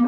[0.00, 0.06] Hi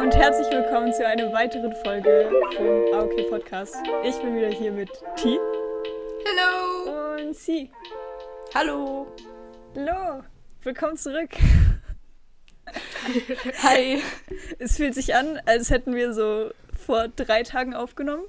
[0.00, 3.76] und herzlich willkommen zu einer weiteren Folge vom AOK Podcast.
[4.02, 5.38] Ich bin wieder hier mit T
[6.26, 7.20] Hallo!
[7.28, 7.70] und C.
[8.52, 9.06] Hallo!
[9.76, 10.24] Hallo,
[10.64, 11.30] willkommen zurück.
[13.62, 14.02] Hi!
[14.58, 18.24] Es fühlt sich an, als hätten wir so vor drei Tagen aufgenommen.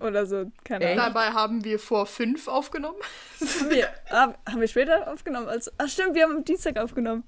[0.00, 0.86] Oder so, keine?
[0.86, 0.96] Ahnung.
[0.96, 2.96] Dabei haben wir vor fünf aufgenommen.
[3.60, 5.48] Haben wir, ah, haben wir später aufgenommen?
[5.48, 7.24] Also, ach stimmt, wir haben am Dienstag aufgenommen.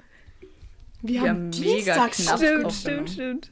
[1.02, 2.70] Wir, Wir haben haben mega Dienstag knapp Stimmt, aufgenommen.
[3.06, 3.50] stimmt, stimmt.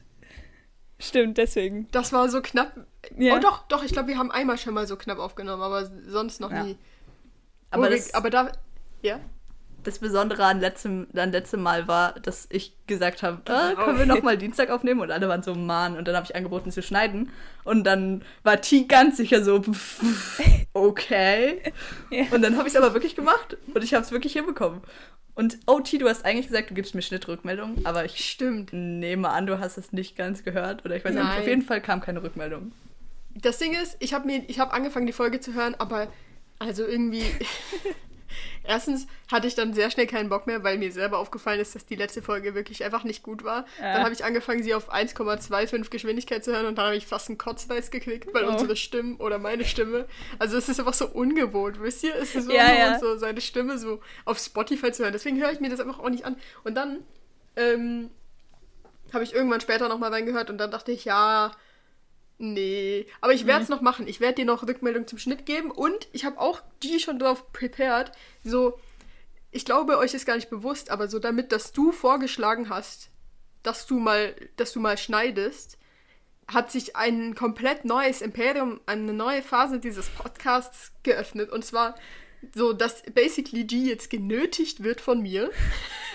[0.99, 1.87] Stimmt, deswegen.
[1.91, 2.73] Das war so knapp.
[3.17, 3.35] Ja.
[3.35, 6.39] Oh doch, doch, ich glaube, wir haben einmal schon mal so knapp aufgenommen, aber sonst
[6.39, 6.63] noch Ja.
[6.63, 6.77] nie.
[7.71, 8.51] Aber, wir- aber da.
[9.01, 9.19] Ja?
[9.83, 14.05] Das Besondere an letztem, an letztem Mal war, dass ich gesagt habe, äh, können wir
[14.05, 14.99] noch mal Dienstag aufnehmen?
[14.99, 15.97] Und alle waren so, Mann.
[15.97, 17.31] Und dann habe ich angeboten zu schneiden.
[17.63, 19.61] Und dann war T ganz sicher so,
[20.73, 21.61] okay.
[22.09, 22.25] Ja.
[22.31, 23.57] Und dann habe ich es aber wirklich gemacht.
[23.73, 24.81] Und ich habe es wirklich hinbekommen.
[25.33, 27.85] Und oh, T, du hast eigentlich gesagt, du gibst mir Schnittrückmeldung.
[27.85, 28.73] Aber ich Stimmt.
[28.73, 30.85] nehme an, du hast es nicht ganz gehört.
[30.85, 31.23] Oder ich weiß nicht.
[31.23, 32.73] Auf jeden Fall kam keine Rückmeldung.
[33.33, 36.07] Das Ding ist, ich habe habe angefangen, die Folge zu hören, aber
[36.59, 37.23] also irgendwie.
[38.63, 41.85] Erstens hatte ich dann sehr schnell keinen Bock mehr, weil mir selber aufgefallen ist, dass
[41.85, 43.65] die letzte Folge wirklich einfach nicht gut war.
[43.79, 43.93] Ja.
[43.93, 47.29] Dann habe ich angefangen, sie auf 1,25 Geschwindigkeit zu hören und dann habe ich fast
[47.29, 48.49] einen Kotzreiß gekriegt, weil Oh.
[48.51, 50.05] unsere Stimmen oder meine Stimme.
[50.39, 52.15] Also es ist einfach so ungewohnt, wisst ihr?
[52.15, 52.99] Es ist so Ja, ja.
[52.99, 55.13] so seine Stimme so auf Spotify zu hören.
[55.13, 56.35] Deswegen höre ich mir das einfach auch nicht an.
[56.63, 56.99] Und dann
[57.55, 58.09] ähm,
[59.13, 61.51] habe ich irgendwann später nochmal reingehört und dann dachte ich, ja,
[62.41, 63.07] nee.
[63.21, 64.07] Aber ich werde es noch machen.
[64.07, 67.51] Ich werde dir noch Rückmeldung zum Schnitt geben und ich habe auch die schon drauf
[67.53, 68.11] prepared.
[68.43, 68.79] So,
[69.51, 73.09] ich glaube, euch ist gar nicht bewusst, aber so damit, dass du vorgeschlagen hast,
[73.63, 75.77] dass du mal, dass du mal schneidest,
[76.47, 81.49] hat sich ein komplett neues Imperium, eine neue Phase dieses Podcasts geöffnet.
[81.49, 81.95] Und zwar
[82.55, 85.51] so, dass basically G jetzt genötigt wird von mir,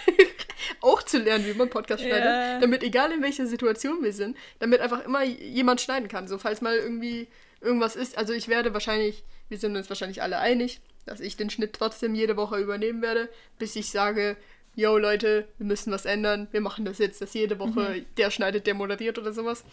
[0.80, 2.08] auch zu lernen, wie man Podcast Ja.
[2.08, 6.28] schneidet, damit egal in welcher Situation wir sind, damit einfach immer jemand schneiden kann.
[6.28, 7.28] So, falls mal irgendwie
[7.60, 8.18] irgendwas ist.
[8.18, 12.14] Also ich werde wahrscheinlich, wir sind uns wahrscheinlich alle einig, dass ich den Schnitt trotzdem
[12.14, 13.28] jede Woche übernehmen werde,
[13.58, 14.36] bis ich sage,
[14.74, 18.66] yo Leute, wir müssen was ändern, wir machen das jetzt, dass jede Woche der schneidet,
[18.66, 19.64] der moderiert oder sowas.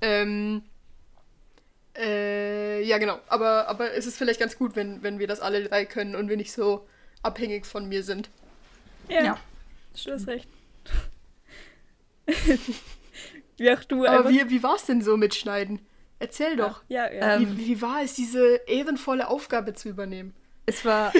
[0.00, 0.62] Ähm,
[1.98, 3.18] äh, ja, genau.
[3.28, 6.28] Aber, aber es ist vielleicht ganz gut, wenn, wenn wir das alle drei können und
[6.28, 6.86] wir nicht so
[7.22, 8.30] abhängig von mir sind.
[9.08, 9.38] Ja, Ja.
[10.04, 10.48] du hast recht.
[13.56, 15.80] wie auch du Aber wie, wie war es denn so mit Schneiden?
[16.18, 16.82] Erzähl doch.
[16.88, 17.36] Ja, ja.
[17.36, 20.34] Ähm, wie, wie war es, diese ehrenvolle Aufgabe zu übernehmen?
[20.66, 21.12] Es war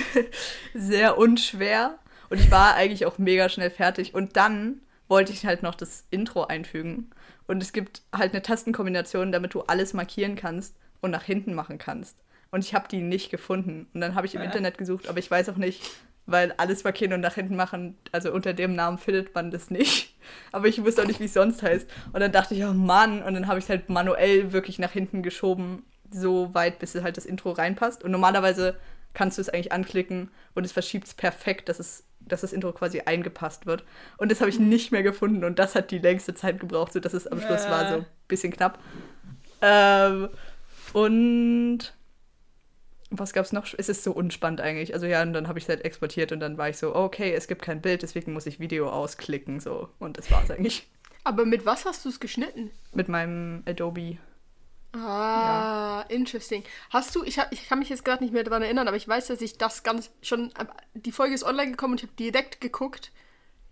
[0.74, 1.98] sehr unschwer
[2.28, 4.14] und ich war eigentlich auch mega schnell fertig.
[4.14, 7.10] Und dann wollte ich halt noch das Intro einfügen.
[7.50, 11.78] Und es gibt halt eine Tastenkombination, damit du alles markieren kannst und nach hinten machen
[11.78, 12.16] kannst.
[12.52, 13.88] Und ich habe die nicht gefunden.
[13.92, 14.46] Und dann habe ich im Ja.
[14.46, 15.82] Internet gesucht, aber ich weiß auch nicht,
[16.26, 20.14] weil alles markieren und nach hinten machen, also unter dem Namen findet man das nicht.
[20.52, 21.90] Aber ich wusste auch nicht, wie es sonst heißt.
[22.12, 24.92] Und dann dachte ich, oh Mann, und dann habe ich es halt manuell wirklich nach
[24.92, 28.04] hinten geschoben, so weit, bis halt das Intro reinpasst.
[28.04, 28.76] Und normalerweise
[29.14, 32.72] kannst du es eigentlich anklicken und es verschiebt es perfekt, dass, es, dass das Intro
[32.72, 33.84] quasi eingepasst wird.
[34.18, 37.12] Und das habe ich nicht mehr gefunden und das hat die längste Zeit gebraucht, sodass
[37.12, 38.78] es am Schluss war so ein bisschen knapp.
[39.62, 40.28] Ähm,
[40.92, 41.94] und
[43.10, 43.66] was gab's noch?
[43.76, 44.94] Es ist so unspannend eigentlich.
[44.94, 47.32] Also ja, und dann habe ich es halt exportiert und dann war ich so, okay,
[47.34, 50.88] es gibt kein Bild, deswegen muss ich Video ausklicken so und das war's eigentlich
[51.24, 52.70] Aber mit was hast du es geschnitten?
[52.94, 54.18] mit meinem Adobe.
[54.92, 56.64] Ah, interesting.
[56.90, 59.06] Hast du, ich, hab, ich kann mich jetzt gerade nicht mehr daran erinnern, aber ich
[59.06, 60.52] weiß, dass ich das ganz schon,
[60.94, 63.12] die Folge ist online gekommen und ich habe direkt geguckt.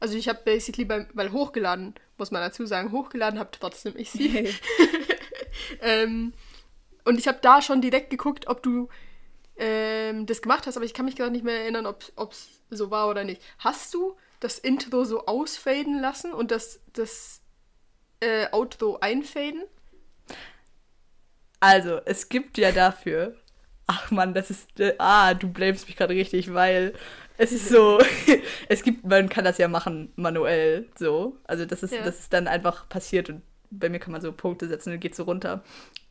[0.00, 4.10] Also ich habe basically beim, weil hochgeladen, muss man dazu sagen, hochgeladen habe trotzdem ich
[4.10, 4.54] sie.
[5.80, 6.32] ähm,
[7.04, 8.88] und ich habe da schon direkt geguckt, ob du
[9.56, 12.92] ähm, das gemacht hast, aber ich kann mich gerade nicht mehr erinnern, ob es so
[12.92, 13.42] war oder nicht.
[13.58, 17.42] Hast du das Intro so ausfaden lassen und das, das
[18.20, 19.64] äh, Outro einfaden?
[21.60, 23.34] Also, es gibt ja dafür.
[23.86, 24.78] Ach man, das ist.
[24.80, 26.92] Äh, ah, du blamest mich gerade richtig, weil
[27.38, 27.98] es ist so.
[28.68, 31.36] es gibt, man kann das ja machen manuell so.
[31.44, 32.02] Also das ist, Ja.
[32.02, 35.00] das ist dann einfach passiert und bei mir kann man so Punkte setzen und dann
[35.00, 35.62] geht so runter.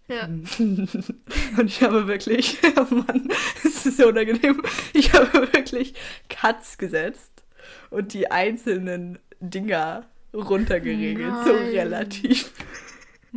[0.10, 0.24] Ja.
[0.58, 3.28] Und ich habe wirklich, oh Mann,
[3.66, 4.62] es ist so unangenehm.
[4.94, 5.96] Ich habe wirklich
[6.30, 7.44] Cuts gesetzt
[7.90, 11.68] und die einzelnen Dinger runtergeregelt, so Nein.
[11.72, 12.54] relativ.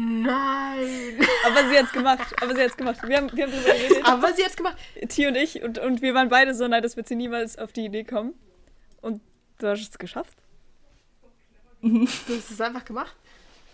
[0.01, 1.19] Nein.
[1.47, 2.35] Aber sie hat's gemacht.
[2.43, 2.99] Aber sie hat's gemacht.
[3.07, 4.05] Wir haben, wir haben drüber geredet.
[4.05, 4.77] Aber sie hat's gemacht.
[5.09, 5.63] T und ich.
[5.63, 8.35] Und, und wir waren beide so, nein, das wird sie niemals auf die Idee kommen.
[9.03, 9.21] Und
[9.59, 10.39] du hast es geschafft.
[11.83, 13.15] Du hast es einfach gemacht.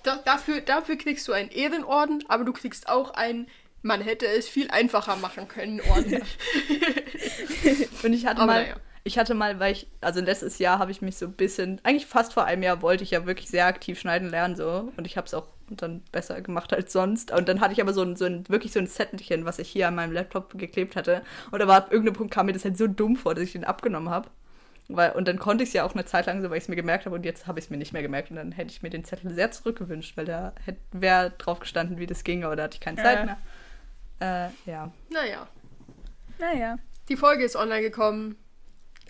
[0.03, 3.49] da, dafür, dafür kriegst du einen Ehrenorden, aber du kriegst auch einen,
[3.83, 6.23] man hätte es viel einfacher machen können, Orden.
[8.03, 8.77] Und ich hatte Aber mal, naja.
[9.05, 12.07] ich hatte mal, weil ich, also letztes Jahr habe ich mich so ein bisschen, eigentlich
[12.07, 15.17] fast vor einem Jahr wollte ich ja wirklich sehr aktiv schneiden lernen so und ich
[15.17, 17.31] habe es auch dann besser gemacht als sonst.
[17.33, 19.69] Und dann hatte ich aber so ein, so ein wirklich so ein Zettelchen, was ich
[19.69, 21.23] hier an meinem Laptop geklebt hatte.
[21.51, 23.65] Und aber ab irgendeinem Punkt kam mir das halt so dumm vor, dass ich den
[23.65, 24.29] abgenommen habe.
[24.89, 26.69] Weil, und dann konnte ich es ja auch eine Zeit lang so, weil ich es
[26.69, 28.31] mir gemerkt habe und jetzt habe ich es mir nicht mehr gemerkt.
[28.31, 30.53] Und dann hätte ich mir den Zettel sehr zurückgewünscht, weil da
[30.93, 33.25] wäre drauf gestanden, wie das ging, aber da hatte ich keine Zeit Ja.
[33.25, 34.51] mehr.
[34.67, 34.93] Äh, ja.
[35.11, 35.49] naja,
[36.39, 36.77] Naja.
[37.09, 38.37] die Folge ist online gekommen.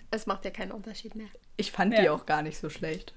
[0.09, 1.27] Es macht ja keinen Unterschied mehr.
[1.57, 2.01] Ich fand Ja.
[2.01, 3.13] die auch gar nicht so schlecht.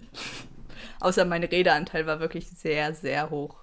[1.00, 3.56] Außer mein Redeanteil war wirklich sehr, sehr hoch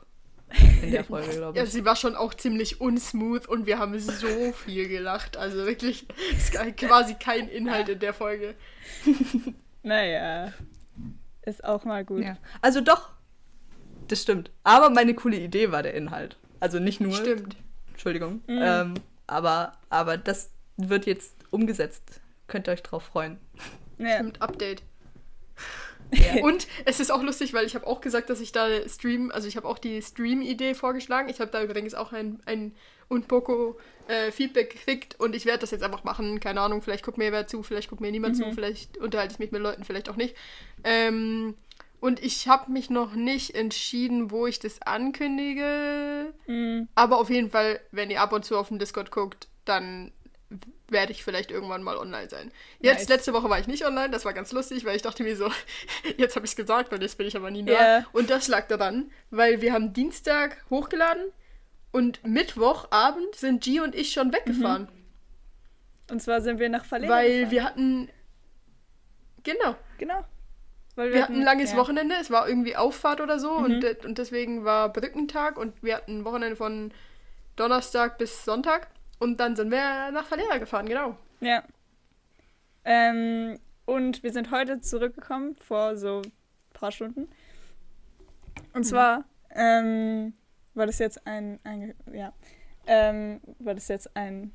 [0.82, 1.72] in der Folge, glaube Ja, ich.
[1.72, 5.36] sie war schon auch ziemlich unsmooth und wir haben so viel gelacht.
[5.38, 8.56] Also wirklich, es gab quasi kein Inhalt in der Folge.
[9.84, 10.54] Naja.
[11.44, 12.24] Ist auch mal gut.
[12.24, 12.38] Ja.
[12.62, 13.10] Also doch,
[14.08, 14.52] das stimmt.
[14.64, 16.38] Aber meine coole Idee war der Inhalt.
[16.60, 17.14] Also nicht nur.
[17.14, 17.56] Stimmt.
[17.92, 18.42] Entschuldigung.
[18.48, 18.60] Mhm.
[18.62, 18.94] Ähm,
[19.28, 22.22] aber, aber das wird jetzt umgesetzt.
[22.48, 23.38] Könnt ihr euch drauf freuen.
[23.98, 24.16] Ja.
[24.16, 24.84] Stimmt, Update.
[26.14, 26.44] Ja.
[26.44, 29.48] Und es ist auch lustig, weil ich habe auch gesagt, dass ich da Stream, also
[29.48, 31.30] ich habe auch die Stream-Idee vorgeschlagen.
[31.30, 32.74] Ich habe da übrigens auch ein, ein
[33.10, 33.78] Unpoco
[34.08, 36.40] äh, Feedback gekriegt und ich werde das jetzt einfach machen.
[36.40, 39.40] Keine Ahnung, vielleicht guckt mir wer zu, vielleicht guckt mir niemand zu, vielleicht unterhalte ich
[39.40, 40.36] mich mit Leuten, vielleicht auch nicht.
[40.84, 41.56] Ähm,
[42.00, 46.34] und ich habe mich noch nicht entschieden, wo ich das ankündige.
[46.46, 46.88] Mhm.
[46.96, 50.12] Aber auf jeden Fall, wenn ihr ab und zu auf dem Discord guckt, dann
[50.90, 52.52] werde ich vielleicht irgendwann mal online sein.
[52.80, 53.10] Jetzt, Nice.
[53.10, 55.52] letzte Woche war ich nicht online, das war ganz lustig, weil ich dachte mir so,
[56.18, 57.74] jetzt habe ich es gesagt, weil jetzt bin ich aber nie da.
[58.00, 58.06] Ja.
[58.14, 61.24] Und das lag daran, weil wir haben Dienstag hochgeladen
[61.92, 64.88] und Mittwochabend sind G und ich schon weggefahren.
[66.10, 67.20] Und zwar sind wir nach Verlängerung.
[67.22, 68.10] weil wir hatten.
[69.44, 69.76] Genau.
[69.98, 70.24] Genau.
[70.96, 71.78] Weil Wir hatten ein langes ja.
[71.78, 73.66] Wochenende, es war irgendwie Auffahrt oder so Mhm.
[73.66, 76.92] und, und deswegen war Brückentag und wir hatten ein Wochenende von
[77.56, 78.88] Donnerstag bis Sonntag
[79.20, 81.18] und dann sind wir nach Valera gefahren, genau.
[81.40, 81.64] Ja.
[82.86, 86.32] Ähm, und wir sind heute zurückgekommen, vor so ein
[86.74, 87.30] paar Stunden.
[88.74, 90.34] Und zwar ähm,
[90.74, 92.34] war das jetzt ein, ein ja,
[92.86, 94.54] ähm, war das jetzt ein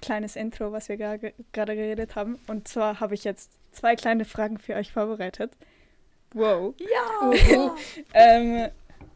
[0.00, 2.38] kleines Intro, was wir gerade geredet haben.
[2.48, 5.52] Und zwar habe ich jetzt zwei kleine Fragen für euch vorbereitet.
[6.34, 6.74] Wow.
[7.22, 7.76] Oh,
[8.14, 8.70] Ähm,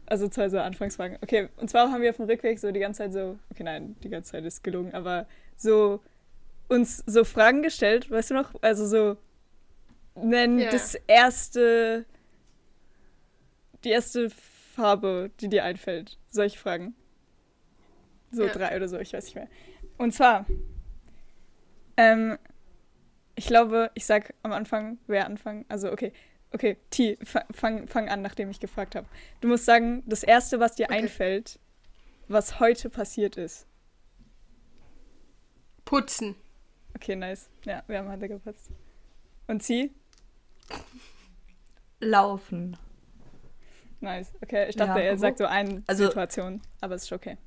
[0.07, 1.17] also zwei so Anfangsfragen.
[1.21, 3.95] Okay, und zwar haben wir auf dem Rückweg so die ganze Zeit so, okay, nein,
[4.03, 6.01] die ganze Zeit ist gelogen, aber so
[6.69, 8.53] uns so Fragen gestellt, weißt du noch?
[8.61, 9.17] Also so,
[10.15, 10.69] nenn Ja.
[10.69, 12.05] das erste,
[13.83, 16.17] die erste Farbe, die dir einfällt.
[16.29, 16.95] Solche Fragen.
[18.31, 18.51] So Ja.
[18.51, 19.47] drei oder so, ich weiß nicht mehr.
[19.97, 20.45] Und zwar,
[21.95, 22.37] ähm,
[23.35, 25.65] ich glaube, ich sag am Anfang, wer anfangen.
[25.69, 26.11] Also, okay,
[26.53, 29.07] okay, T, fa- fang, fang an, nachdem ich gefragt habe.
[29.41, 30.99] Du musst sagen, das Erste, was dir Okay.
[30.99, 31.59] einfällt,
[32.27, 33.65] was heute passiert ist.
[35.85, 36.35] Putzen.
[36.95, 37.49] Okay, nice.
[37.65, 38.69] Ja, wir haben heute geputzt.
[39.47, 39.93] Und sie?
[41.99, 42.77] Laufen.
[43.99, 44.31] Nice.
[44.41, 47.37] Okay, ich dachte, Ja, er sagt so eine also- Situation, aber es ist schon okay.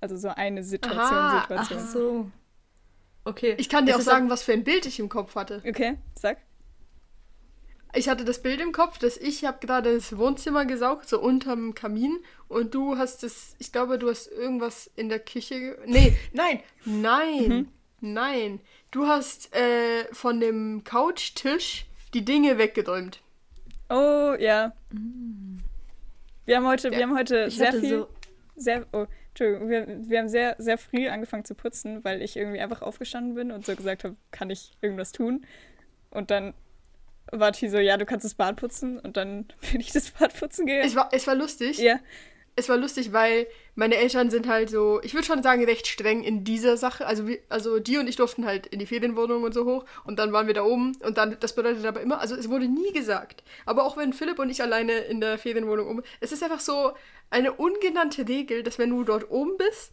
[0.00, 1.80] Also so eine Situation, Aha, Situation.
[1.82, 2.30] Ach so.
[3.24, 3.54] Okay.
[3.56, 5.62] Ich kann dir Es auch sagen, was für ein Bild ich im Kopf hatte.
[5.66, 6.36] Okay, sag.
[7.94, 11.74] Ich hatte das Bild im Kopf, dass ich habe gerade das Wohnzimmer gesaugt, so unterm
[11.74, 12.18] Kamin.
[12.48, 15.78] Und du hast das, ich glaube, du hast irgendwas in der Küche.
[15.86, 17.68] Nee, nein, nein, Mhm.
[18.00, 18.60] nein.
[18.90, 23.20] Du hast äh, von dem Couchtisch die Dinge weggeräumt.
[23.90, 24.72] Oh, ja.
[26.46, 28.08] Wir haben heute, Ja, wir haben heute sehr viel, so.
[28.56, 32.60] sehr, oh, Entschuldigung, wir, wir haben sehr, sehr früh angefangen zu putzen, weil ich irgendwie
[32.60, 35.44] einfach aufgestanden bin und so gesagt habe, kann ich irgendwas tun?
[36.10, 36.54] Und dann
[37.40, 40.38] war T so, ja, du kannst das Bad putzen und dann bin ich das Bad
[40.38, 40.86] putzen gegangen.
[40.86, 41.78] Es war, es war lustig.
[41.78, 41.98] Ja,
[42.56, 46.22] Es war lustig, weil meine Eltern sind halt so, ich würde schon sagen, recht streng
[46.22, 47.04] in dieser Sache.
[47.04, 50.18] Also, wir, also die und ich durften halt in die Ferienwohnung und so hoch und
[50.20, 52.92] dann waren wir da oben und dann, das bedeutet aber immer, also es wurde nie
[52.92, 53.42] gesagt.
[53.66, 56.92] Aber auch wenn Philipp und ich alleine in der Ferienwohnung oben, es ist einfach so
[57.30, 59.92] eine ungenannte Regel, dass wenn du dort oben bist,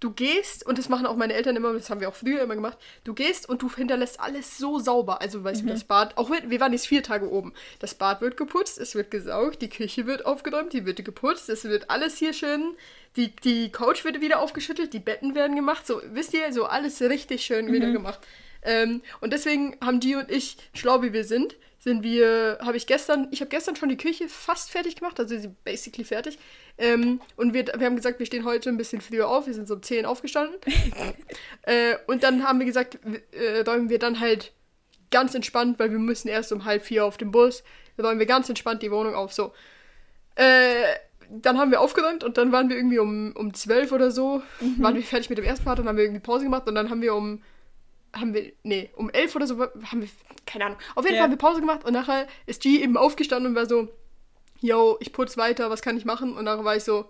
[0.00, 2.54] du gehst, und das machen auch meine Eltern immer, das haben wir auch früher immer
[2.54, 5.20] gemacht, du gehst und du hinterlässt alles so sauber.
[5.20, 7.52] Also, weißt du, das Bad, auch wenn, wir waren jetzt vier Tage oben.
[7.78, 11.64] Das Bad wird geputzt, es wird gesaugt, die Küche wird aufgeräumt, die wird geputzt, es
[11.64, 12.74] wird alles hier schön,
[13.16, 17.00] die, die Couch wird wieder aufgeschüttelt, die Betten werden gemacht, so, wisst ihr, so alles
[17.02, 18.20] richtig schön wieder gemacht.
[18.62, 22.86] Ähm, und deswegen haben die und ich, schlau wie wir sind, sind wir, habe ich
[22.86, 26.38] gestern, ich habe gestern schon die Küche fast fertig gemacht, also sie basically fertig.
[26.76, 29.66] Ähm, und wir, wir haben gesagt, wir stehen heute ein bisschen früher auf, wir sind
[29.66, 30.56] so um 10 aufgestanden.
[31.62, 32.98] äh, und dann haben wir gesagt,
[33.32, 34.52] äh, räumen wir dann halt
[35.10, 37.64] ganz entspannt, weil wir müssen erst um halb vier auf den Bus,
[37.98, 39.54] räumen wir ganz entspannt die Wohnung auf, so.
[40.34, 40.84] Äh,
[41.30, 44.42] dann haben wir aufgeräumt und dann waren wir irgendwie um, um 12 oder so,
[44.78, 46.90] waren wir fertig mit dem ersten Part und haben wir irgendwie Pause gemacht und dann
[46.90, 47.40] haben wir um,
[48.12, 50.08] haben wir, nee, um 11 oder so, haben wir,
[50.46, 50.78] keine Ahnung.
[50.94, 51.20] Auf jeden Ja.
[51.22, 53.88] Fall haben wir Pause gemacht und nachher ist G eben aufgestanden und war so,
[54.60, 56.36] yo, ich putz weiter, was kann ich machen?
[56.36, 57.08] Und nachher war ich so,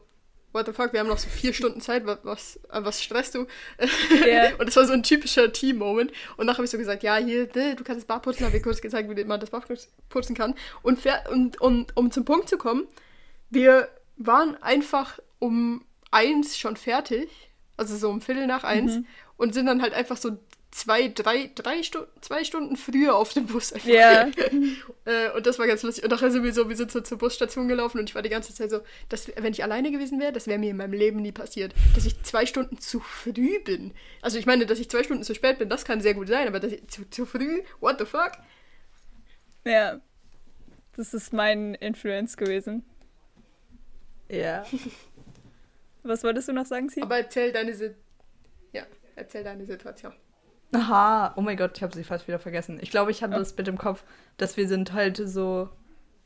[0.53, 3.47] what the fuck, wir haben noch so vier Stunden Zeit, was, was, was stresst du?
[4.27, 4.55] Ja.
[4.59, 6.13] Und das war so ein typischer Team-Moment.
[6.37, 8.63] Und nachher habe ich so gesagt, ja, hier, du kannst das Bad putzen, habe ich
[8.63, 9.65] kurz gezeigt, wie man das Bad
[10.09, 10.55] putzen kann.
[10.83, 10.99] Und,
[11.31, 12.87] und, und um zum Punkt zu kommen,
[13.49, 17.31] wir waren einfach um eins schon fertig,
[17.77, 18.99] also so um Viertel nach eins,
[19.37, 20.37] und sind dann halt einfach so
[20.71, 23.89] zwei, drei, drei Stunden, zwei Stunden früher auf dem Bus einfach.
[23.89, 24.29] Ja.
[25.05, 26.05] äh, und das war ganz lustig.
[26.05, 28.29] Und nachher sind wir so, wir sind so zur Busstation gelaufen und ich war die
[28.29, 31.21] ganze Zeit so, dass, wenn ich alleine gewesen wäre, das wäre mir in meinem Leben
[31.23, 33.93] nie passiert, dass ich zwei Stunden zu früh bin.
[34.23, 36.47] Also ich meine, dass ich zwei Stunden zu spät bin, das kann sehr gut sein,
[36.47, 38.33] aber dass ich zu, zu früh, what the fuck?
[39.65, 40.01] Ja.
[40.97, 42.85] Das ist mein Influence gewesen.
[44.29, 44.65] Ja.
[46.03, 47.03] Was wolltest du noch sagen, Sie?
[47.03, 47.95] Aber erzähl deine Si-
[48.73, 48.85] ja,
[49.17, 50.13] erzähl deine Situation.
[50.73, 52.79] Aha, oh mein Gott, ich habe sie fast wieder vergessen.
[52.81, 54.05] Ich glaube, ich hatte das Bild im Kopf,
[54.37, 55.69] dass wir sind halt so,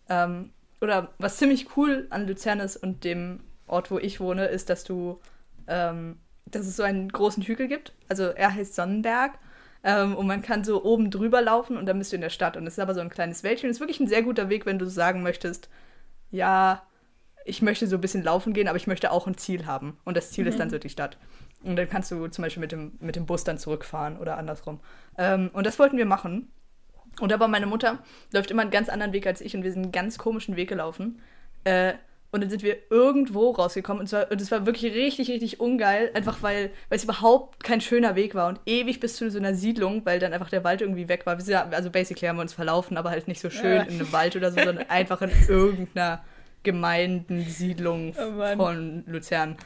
[0.09, 4.69] ähm, oder was ziemlich cool an Luzern ist und dem Ort, wo ich wohne, ist,
[4.69, 5.19] dass du,
[5.67, 7.95] ähm, dass es so einen großen Hügel gibt.
[8.09, 9.39] Also er heißt Sonnenberg.
[9.83, 12.57] Ähm, und man kann so oben drüber laufen und dann bist du in der Stadt.
[12.57, 13.71] Und es ist aber so ein kleines Wäldchen.
[13.71, 15.69] Es ist wirklich ein sehr guter Weg, wenn du sagen möchtest,
[16.31, 16.83] ja,
[17.45, 19.99] ich möchte so ein bisschen laufen gehen, aber ich möchte auch ein Ziel haben.
[20.05, 21.19] Und das Ziel ist dann so die Stadt.
[21.65, 24.81] Und dann kannst du zum Beispiel mit dem, mit dem Bus dann zurückfahren oder andersrum.
[25.19, 26.49] Ähm, und das wollten wir machen.
[27.21, 27.99] Und aber meine Mutter
[28.33, 30.69] läuft immer einen ganz anderen Weg als ich und wir sind einen ganz komischen Weg
[30.69, 31.21] gelaufen.
[31.65, 31.95] Äh,
[32.33, 36.11] und dann sind wir irgendwo rausgekommen und, zwar, und es war wirklich richtig, richtig ungeil,
[36.15, 39.55] einfach weil, weil es überhaupt kein schöner Weg war und ewig bis zu so einer
[39.55, 41.41] Siedlung, weil dann einfach der Wald irgendwie weg war.
[41.41, 43.83] Sind, also basically haben wir uns verlaufen, aber halt nicht so schön Ja.
[43.83, 46.25] in einem Wald oder so, sondern einfach in irgendeiner
[46.65, 49.57] Gemeindensiedlung Oh von Luzern.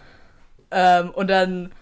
[0.70, 1.72] Ähm, und dann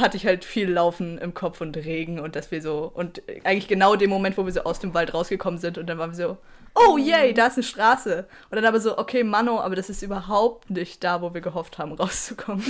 [0.00, 3.68] hatte ich halt viel Laufen im Kopf und Regen und dass wir so, und eigentlich
[3.68, 6.28] genau dem Moment, wo wir so aus dem Wald rausgekommen sind und dann waren wir
[6.28, 6.38] so,
[6.74, 8.28] oh yay, da ist eine Straße.
[8.50, 11.78] Und dann aber so, okay, Mano, aber das ist überhaupt nicht da, wo wir gehofft
[11.78, 12.64] haben, rauszukommen.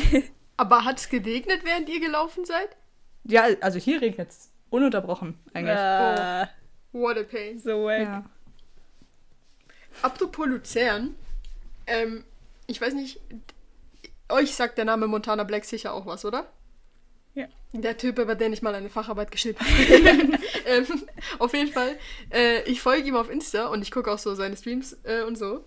[0.56, 2.68] Aber hat es geregnet, während ihr gelaufen seid?
[3.24, 5.76] ja, also hier regnet es ununterbrochen eigentlich.
[5.76, 6.48] Ah,
[6.92, 7.58] What a pain.
[7.58, 8.02] so wack.
[8.02, 8.24] Ja.
[10.02, 11.16] Apropos Luzern,
[11.86, 12.24] ähm,
[12.66, 13.20] ich weiß nicht,
[14.28, 16.46] euch sagt der Name Montana Black sicher auch was, oder?
[17.82, 20.38] Der Typ, über den ich mal eine Facharbeit geschrieben habe.
[20.66, 20.86] ähm,
[21.38, 21.96] auf jeden Fall,
[22.32, 25.36] äh, ich folge ihm auf Insta und ich gucke auch so seine Streams äh, und
[25.36, 25.64] so.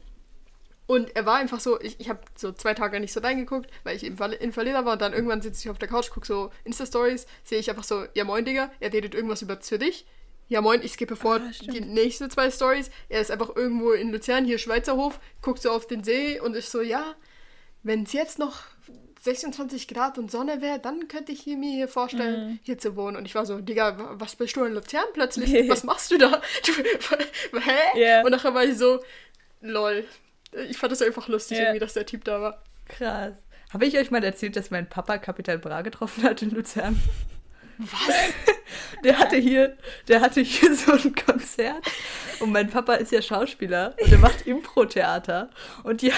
[0.89, 3.95] Und er war einfach so, ich, ich habe so zwei Tage nicht so reingeguckt, weil
[3.95, 6.51] ich eben in Verleder war und dann irgendwann sitze ich auf der Couch, gucke so
[6.63, 10.07] Insta-Stories, sehe ich einfach so, ja moin Digga, er redet irgendwas über Zürich.
[10.47, 12.89] Ja moin, ich skippe vor Ah, die nächste zwei Stories.
[13.07, 16.55] Er ist einfach irgendwo in Luzern, hier Schweizer Hof, guckt so auf den See und
[16.55, 17.13] ist so, ja,
[17.83, 18.63] wenn es jetzt noch
[19.21, 22.59] 26 Grad und Sonne wäre, dann könnte ich hier, mir hier vorstellen, Mhm.
[22.63, 23.17] hier zu wohnen.
[23.17, 25.51] Und ich war so, Digga, wa- was bist du in Luzern plötzlich?
[25.69, 26.41] was machst du da?
[27.53, 27.99] Hä?
[28.01, 28.21] Ja.
[28.23, 28.99] Und nachher war ich so,
[29.61, 30.05] lol.
[30.69, 31.65] Ich fand das einfach lustig, Ja.
[31.65, 32.63] irgendwie, dass der Typ da war.
[32.87, 33.33] Krass.
[33.71, 36.99] Habe ich euch mal erzählt, dass mein Papa Capital Bra getroffen hat in Luzern?
[37.79, 38.15] Was?
[39.05, 39.77] Der hatte hier,
[40.09, 41.81] der hatte hier so ein Konzert
[42.41, 45.49] und mein Papa ist ja Schauspieler und der macht Impro-Theater
[45.83, 46.13] und ja,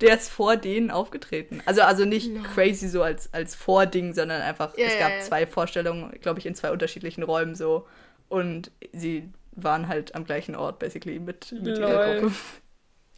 [0.00, 1.60] der ist vor denen aufgetreten.
[1.66, 2.42] Also, also nicht Ja.
[2.42, 5.20] crazy so als, als Vording, sondern einfach, Ja, es gab ja.
[5.20, 7.88] zwei Vorstellungen, glaube ich, in zwei unterschiedlichen Räumen so
[8.28, 12.20] und sie waren halt am gleichen Ort basically mit, mit ihrer Lol.
[12.20, 12.34] Gruppe.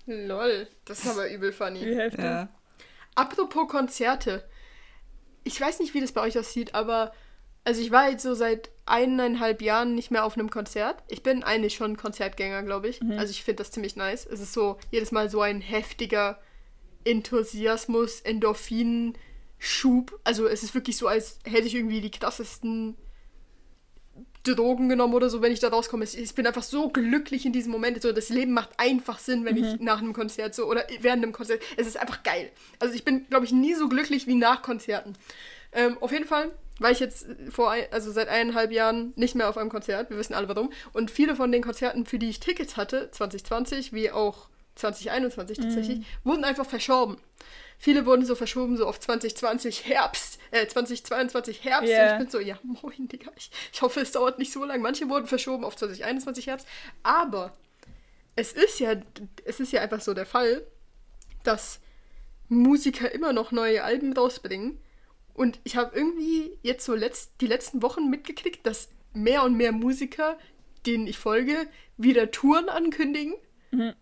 [0.07, 1.81] Lol, das ist aber übel Wie funny.
[1.95, 2.25] heftig.
[2.25, 2.49] Ja.
[3.15, 4.43] Apropos Konzerte.
[5.45, 7.13] Ich weiß nicht, wie das bei euch aussieht, aber
[7.65, 11.03] also ich war jetzt so seit eineinhalb Jahren nicht mehr auf einem Konzert.
[11.09, 13.01] Ich bin eigentlich schon Konzertgänger, glaube ich.
[13.17, 14.27] Also ich finde das ziemlich nice.
[14.27, 16.41] Es ist so jedes Mal so ein heftiger
[17.05, 20.19] Enthusiasmus, Endorphin-Schub.
[20.25, 22.97] Also es ist wirklich so, als hätte ich irgendwie die krassesten
[24.43, 26.05] Drogen genommen oder so, wenn ich da rauskomme.
[26.05, 28.03] Ich bin einfach so glücklich in diesem Moment.
[28.03, 31.33] So, das Leben macht einfach Sinn, wenn ich nach einem Konzert so oder während einem
[31.33, 31.63] Konzert.
[31.77, 32.51] Es ist einfach geil.
[32.81, 35.15] Also ich bin, glaube ich, nie so glücklich wie nach Konzerten.
[35.73, 36.51] Ähm, auf jeden Fall
[36.83, 40.11] war ich jetzt vor, ein, also seit eineinhalb Jahren nicht mehr auf einem Konzert.
[40.11, 40.73] Wir wissen alle warum.
[40.93, 46.07] Und viele von den Konzerten, für die ich Tickets hatte, 2020 wie auch 2021 tatsächlich,
[46.25, 47.19] wurden einfach verschoben.
[47.79, 51.91] Viele wurden so verschoben, so auf 2020 Herbst, äh, 2022 Herbst.
[51.91, 52.05] Ja.
[52.05, 53.31] Und ich bin so, ja, moin, Digga.
[53.37, 54.83] Ich, ich hoffe, es dauert nicht so lange.
[54.83, 56.67] Manche wurden verschoben auf 2021 Herbst.
[57.03, 57.53] Aber
[58.37, 58.95] es ist ja,
[59.45, 60.65] es ist ja einfach so der Fall,
[61.43, 61.81] dass
[62.49, 64.79] Musiker immer noch neue Alben rausbringen.
[65.35, 69.73] Und ich habe irgendwie jetzt so letzt, die letzten Wochen mitgekriegt, dass mehr und mehr
[69.73, 70.39] Musiker,
[70.87, 73.35] denen ich folge, wieder Touren ankündigen.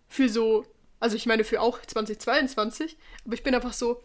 [0.08, 0.64] Für so
[0.98, 2.96] Also ich meine für auch 2022.
[3.24, 4.02] Aber ich bin einfach so,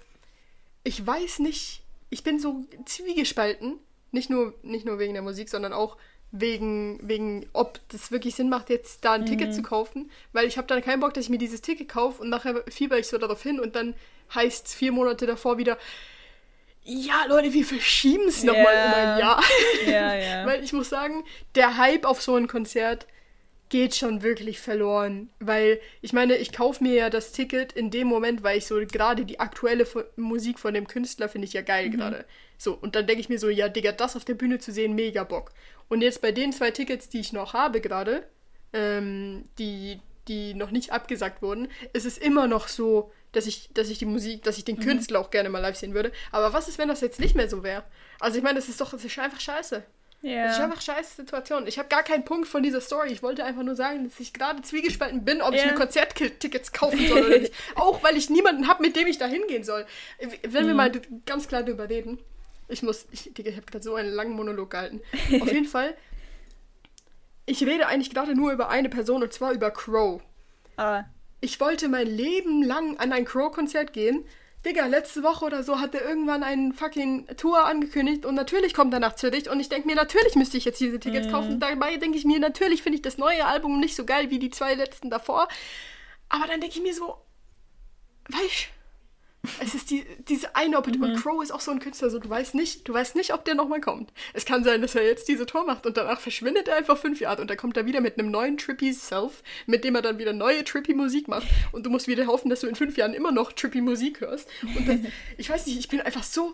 [0.84, 3.80] ich weiß nicht, ich bin so zwiegespalten.
[4.12, 5.98] Nicht nur, nicht nur wegen der Musik, sondern auch
[6.32, 10.10] wegen, wegen, ob das wirklich Sinn macht, jetzt da ein Ticket zu kaufen.
[10.32, 12.98] Weil ich habe dann keinen Bock, dass ich mir dieses Ticket kaufe und nachher fieber
[12.98, 13.94] ich so darauf hin und dann
[14.34, 15.78] heißt es vier Monate davor wieder,
[16.86, 18.86] ja, Leute, wir verschieben es nochmal Ja.
[18.86, 19.44] um ein Jahr.
[19.88, 20.46] Ja, ja.
[20.46, 21.24] Weil ich muss sagen,
[21.56, 23.08] der Hype auf so ein Konzert
[23.70, 25.30] geht schon wirklich verloren.
[25.40, 28.76] Weil ich meine, ich kaufe mir ja das Ticket in dem Moment, weil ich so
[28.86, 32.26] gerade die aktuelle Musik von dem Künstler finde ich ja geil gerade.
[32.58, 34.94] So, und dann denke ich mir so, ja, Digga, das auf der Bühne zu sehen,
[34.94, 35.52] mega Bock.
[35.90, 38.28] Und jetzt bei den zwei Tickets, die ich noch habe gerade,
[38.72, 43.90] ähm, die, die noch nicht abgesagt wurden, ist es immer noch so, dass ich, dass
[43.90, 46.12] ich die Musik, dass ich den Künstler auch gerne mal live sehen würde.
[46.32, 47.84] Aber was ist, wenn das jetzt nicht mehr so wäre?
[48.20, 49.84] Also ich meine, das ist doch, das ist einfach scheiße.
[50.22, 51.68] Das ist einfach scheiße Situation.
[51.68, 53.12] Ich habe gar keinen Punkt von dieser Story.
[53.12, 55.68] Ich wollte einfach nur sagen, dass ich gerade zwiegespalten bin, ob ich Ja.
[55.68, 57.54] mir Konzerttickets kaufen soll oder nicht.
[57.76, 59.86] Auch weil ich niemanden habe, mit dem ich da hingehen soll.
[60.42, 60.78] Wenn wir Mhm.
[60.78, 62.18] mal d- ganz klar drüber reden.
[62.70, 65.02] Ich muss, ich, Digga, ich habe gerade so einen langen Monolog gehalten.
[65.40, 65.96] Auf jeden Fall,
[67.46, 70.22] ich rede eigentlich gerade nur über eine Person und zwar über Crow.
[70.78, 71.04] Ah,
[71.46, 74.26] Ich wollte mein Leben lang an ein Crow-Konzert gehen.
[74.66, 78.92] Digga, letzte Woche oder so hat er irgendwann einen fucking Tour angekündigt und natürlich kommt
[78.96, 81.60] er nach Zürich und ich denke mir, natürlich müsste ich jetzt diese Tickets kaufen.
[81.60, 84.50] Dabei denke ich mir, natürlich finde ich das neue Album nicht so geil wie die
[84.50, 85.48] zwei letzten davor.
[86.30, 87.16] Aber dann denke ich mir so,
[88.30, 88.70] weißt
[89.60, 91.14] es ist die, diese eine Opportunity.
[91.14, 93.46] Und Crow ist auch so ein Künstler, so du weißt nicht, du weißt nicht, ob
[93.46, 94.12] der nochmal kommt.
[94.34, 97.20] Es kann sein, dass er jetzt diese Tour macht und danach verschwindet er einfach fünf
[97.20, 100.18] Jahre und dann kommt er wieder mit einem neuen Trippy Self, mit dem er dann
[100.18, 103.14] wieder neue Trippy Musik macht und du musst wieder hoffen, dass du in fünf Jahren
[103.14, 104.48] immer noch Trippy Musik hörst.
[104.64, 106.54] Und dann, ich weiß nicht, ich bin einfach so.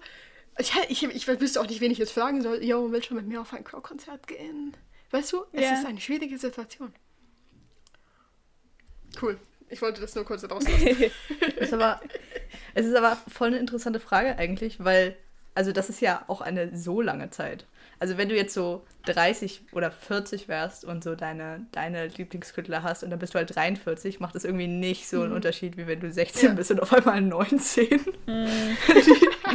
[0.59, 2.63] Ich, ich, ich wüsste auch nicht, wen ich jetzt fragen soll.
[2.63, 4.75] Jo, willst du mit mir auf ein Crow-Konzert gehen?
[5.11, 5.73] Weißt du, es Ja.
[5.73, 6.93] ist eine schwierige Situation.
[9.21, 9.39] Cool.
[9.71, 10.87] Ich wollte das nur kurz rauslassen.
[11.57, 11.99] Ist aber,
[12.73, 15.15] es ist aber voll eine interessante Frage eigentlich, weil,
[15.55, 17.65] also das ist ja auch eine so lange Zeit.
[17.99, 23.03] Also wenn du jetzt so 30 oder 40 wärst und so deine, deine Lieblingskünstler hast
[23.03, 25.99] und dann bist du halt 43, macht das irgendwie nicht so einen Unterschied, wie wenn
[25.99, 26.55] du 16 Ja.
[26.55, 27.87] bist und auf einmal 19.
[28.25, 29.05] wenn,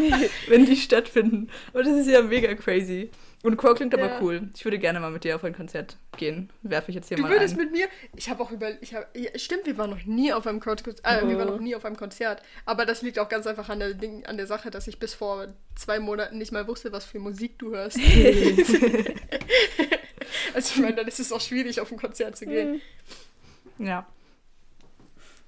[0.00, 1.48] die, wenn die stattfinden.
[1.72, 3.10] Und das ist ja mega crazy.
[3.46, 4.18] Und Crow klingt aber Ja.
[4.20, 4.50] cool.
[4.56, 6.50] Ich würde gerne mal mit dir auf ein Konzert gehen.
[6.62, 7.58] Werfe ich jetzt hier Du mal würdest ein.
[7.58, 7.86] mit mir.
[8.16, 8.70] Ich habe auch über.
[8.82, 10.98] Ich hab, ja, stimmt, wir waren noch nie auf einem Konzert.
[11.04, 11.52] Äh, Wir waren Oh.
[11.52, 12.42] noch nie auf einem Konzert.
[12.64, 15.14] Aber das liegt auch ganz einfach an der, Ding, an der Sache, dass ich bis
[15.14, 17.98] vor zwei Monaten nicht mal wusste, was für Musik du hörst.
[20.54, 22.80] also ich meine, dann ist es auch schwierig, auf ein Konzert zu gehen.
[23.78, 24.06] ja.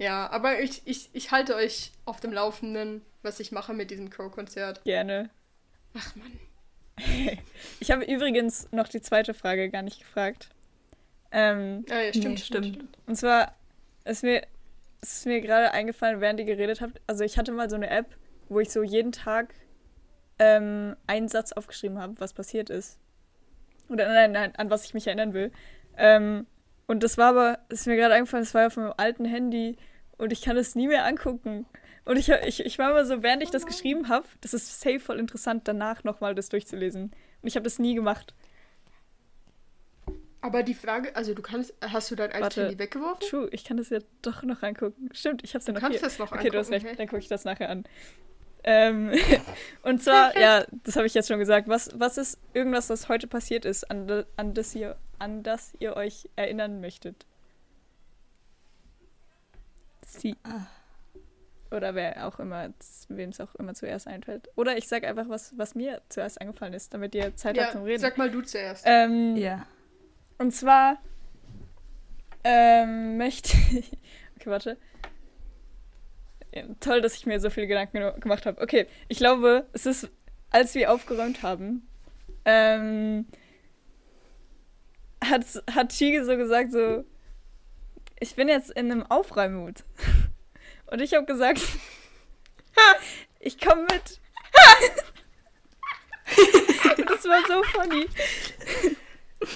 [0.01, 4.11] Ja, aber ich, ich, ich halte euch auf dem Laufenden, was ich mache mit diesem
[4.11, 4.85] Crow-Konzert.
[4.85, 5.29] gerne.
[5.95, 6.31] Ach man.
[7.81, 10.49] Ich habe übrigens noch die zweite Frage gar nicht gefragt.
[11.31, 12.79] Ähm, Ah, ja, stimmt, Nee, stimmt.
[13.07, 13.55] und zwar
[14.05, 14.43] ist mir,
[15.03, 17.01] ist mir gerade eingefallen, während ihr geredet habt.
[17.07, 18.07] Also ich hatte mal so eine App,
[18.49, 19.55] wo ich so jeden Tag
[20.39, 22.99] ähm, einen Satz aufgeschrieben habe, was passiert ist.
[23.89, 25.53] Oder nein, nein, an was ich mich erinnern will.
[25.97, 26.47] Ähm,
[26.87, 29.77] und das war aber, ist mir gerade eingefallen, das war auf meinem alten Handy
[30.17, 31.67] und ich kann es nie mehr angucken.
[32.09, 34.99] Und ich, ich, ich war immer so, während ich das geschrieben habe, das ist safe
[34.99, 37.03] voll interessant, danach nochmal das durchzulesen.
[37.03, 38.35] Und ich habe das nie gemacht.
[40.41, 42.63] Aber die Frage, also du kannst, hast du dein altes Warte.
[42.63, 43.29] Handy weggeworfen?
[43.29, 45.11] True, ich kann das ja doch noch angucken.
[45.13, 46.09] Stimmt, ich hab's ja noch kannst hier.
[46.09, 46.97] das noch okay, du hast angucken, recht, okay.
[46.97, 47.85] dann gucke ich das nachher an.
[48.65, 49.13] Ähm,
[49.83, 51.69] und zwar, ja, das habe ich jetzt schon gesagt.
[51.69, 55.95] Was, was ist irgendwas, was heute passiert ist, an, an, das ihr, an das ihr
[55.95, 57.27] euch erinnern möchtet?
[60.07, 60.35] Sie.
[61.71, 62.71] Oder wer auch immer,
[63.09, 64.49] wem es auch immer zuerst einfällt.
[64.57, 67.83] Oder ich sag einfach, was, was mir zuerst eingefallen ist, damit ihr Zeit habt zum
[67.83, 68.01] Ja, Reden.
[68.01, 68.85] sag mal du zuerst.
[68.87, 69.67] ähm, Ja.
[70.39, 70.99] und zwar
[72.45, 73.91] ähm, möchte ich.
[74.41, 74.77] Okay, warte.
[76.55, 78.61] Ja, toll, dass ich mir so viele Gedanken gemacht habe.
[78.63, 80.09] Okay, ich glaube, es ist,
[80.51, 81.87] als wir aufgeräumt haben,
[82.45, 83.27] ähm,
[85.23, 87.05] hat, hat Chige so gesagt, so,
[88.21, 89.83] ich bin jetzt in einem Aufräummut.
[90.91, 91.61] Und ich habe gesagt,
[93.41, 94.21] ich komme mit.
[97.09, 98.07] das war so funny.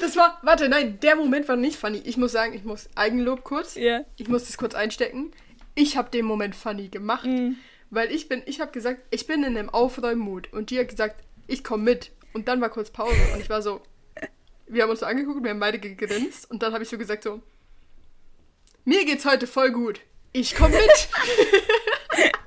[0.01, 1.99] Das war, warte, nein, der Moment war nicht funny.
[2.05, 3.75] Ich muss sagen, ich muss Eigenlob kurz.
[3.75, 4.05] Ja.
[4.17, 5.33] Ich muss das kurz einstecken.
[5.75, 7.53] Ich habe den Moment funny gemacht, Mm.
[7.91, 11.25] weil ich bin, ich habe gesagt, ich bin in einem Aufräummut und die hat gesagt,
[11.47, 12.11] ich komme mit.
[12.35, 13.81] Und dann war kurz Pause und ich war so,
[14.67, 17.23] wir haben uns so angeguckt, wir haben beide gegrinst und dann habe ich so gesagt
[17.25, 17.43] so,
[18.85, 20.01] mir geht's heute voll gut.
[20.33, 21.09] Ich komme mit,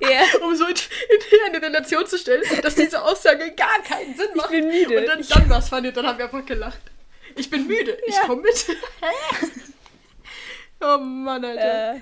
[0.00, 0.22] Ja.
[0.42, 4.50] um so in, in eine Relation zu stellen, dass diese Aussage gar keinen Sinn macht.
[4.50, 4.98] bin müde.
[5.00, 6.80] Und dann, dann war es funny dann haben wir einfach gelacht.
[7.36, 8.22] Ich bin müde, ich Ja.
[8.26, 8.66] komme mit.
[10.80, 11.94] oh Mann, Alter.
[11.96, 12.00] Äh,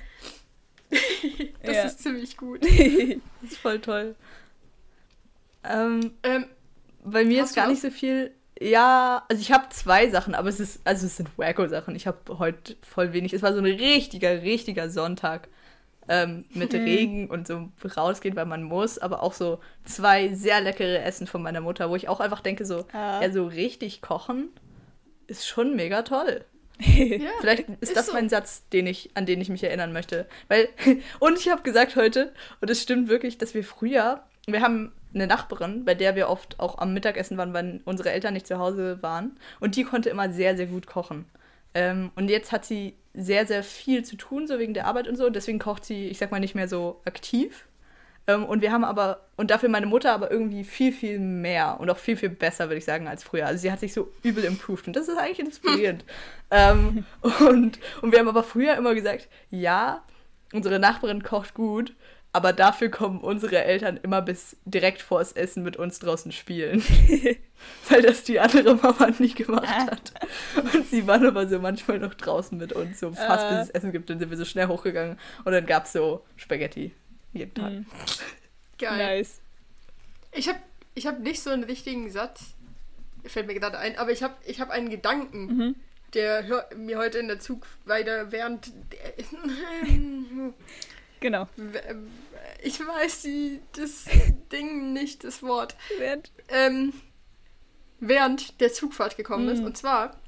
[1.63, 1.83] Das Ja.
[1.85, 2.63] ist ziemlich gut.
[2.63, 4.15] Das ist voll toll.
[5.63, 6.45] Ähm, Ähm,
[7.03, 8.31] bei mir ist gar nicht so viel.
[8.59, 11.95] Ja, also ich habe zwei Sachen, aber es ist, also es sind Wacko-Sachen.
[11.95, 13.33] Ich habe heute voll wenig.
[13.33, 15.47] Es war so ein richtiger, richtiger Sonntag
[16.07, 16.79] ähm, mit Mhm.
[16.79, 21.41] Regen und so rausgehen, weil man muss, aber auch so zwei sehr leckere Essen von
[21.41, 23.21] meiner Mutter, wo ich auch einfach denke, so, Ah.
[23.21, 24.49] ja, so richtig kochen
[25.27, 26.45] ist schon mega toll.
[26.79, 27.29] ja.
[27.39, 28.13] Vielleicht ist, ist das so.
[28.13, 30.27] mein Satz, den ich, an den ich mich erinnern möchte.
[30.49, 30.67] Weil,
[31.19, 35.27] und ich habe gesagt heute, und es stimmt wirklich, dass wir früher, wir haben eine
[35.27, 39.01] Nachbarin, bei der wir oft auch am Mittagessen waren, wenn unsere Eltern nicht zu Hause
[39.01, 39.39] waren.
[39.61, 41.25] Und die konnte immer sehr, sehr gut kochen.
[41.73, 45.15] Ähm, und jetzt hat sie sehr, sehr viel zu tun, so wegen der Arbeit und
[45.15, 45.29] so.
[45.29, 47.65] Deswegen kocht sie, ich sag mal, nicht mehr so aktiv.
[48.27, 51.89] Ähm, und wir haben aber, und dafür meine Mutter aber irgendwie viel, viel mehr und
[51.89, 53.45] auch viel, viel besser, würde ich sagen, als früher.
[53.45, 56.03] Also sie hat sich so übel improved und das ist eigentlich inspirierend.
[56.51, 60.03] ähm, und, und wir haben aber früher immer gesagt, ja,
[60.53, 61.93] unsere Nachbarin kocht gut,
[62.35, 66.83] aber dafür kommen unsere Eltern immer bis direkt vors Essen mit uns draußen spielen.
[67.89, 70.13] Weil das die andere Mama nicht gemacht hat.
[70.73, 73.49] Und sie waren aber so manchmal noch draußen mit uns, so fast Äh.
[73.57, 74.09] bis es Essen gibt.
[74.09, 76.93] Dann sind wir so schnell hochgegangen und dann gab es so Spaghetti
[77.33, 77.71] jeden Tag.
[77.71, 77.85] Mhm.
[78.77, 78.97] Geil.
[79.17, 79.39] Nice.
[80.33, 80.59] Ich habe
[80.93, 82.53] ich hab nicht so einen richtigen Satz,
[83.25, 85.75] fällt mir gerade ein, aber ich habe ich hab einen Gedanken, Mhm.
[86.13, 88.71] der hör, mir heute in der Zug weiter während.
[91.25, 91.47] Genau.
[92.61, 94.05] Ich weiß die, das
[94.51, 95.75] Ding nicht, das Wort.
[95.97, 96.93] Während- ähm,
[97.99, 99.61] während der Zugfahrt gekommen ist.
[99.61, 99.65] Mhm.
[99.65, 100.21] Und zwar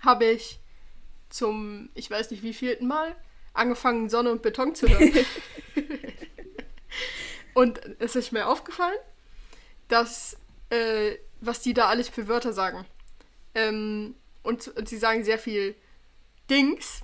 [0.00, 0.60] habe ich
[1.28, 3.14] zum, ich weiß nicht wie vielten Mal,
[3.52, 5.12] angefangen, Sonne und Beton zu hören.
[7.52, 8.96] und es ist mir aufgefallen,
[9.88, 10.38] dass,
[10.70, 12.86] äh, was die da alles für Wörter sagen.
[13.54, 15.74] Ähm, und, und sie sagen sehr viel
[16.48, 17.02] Dings.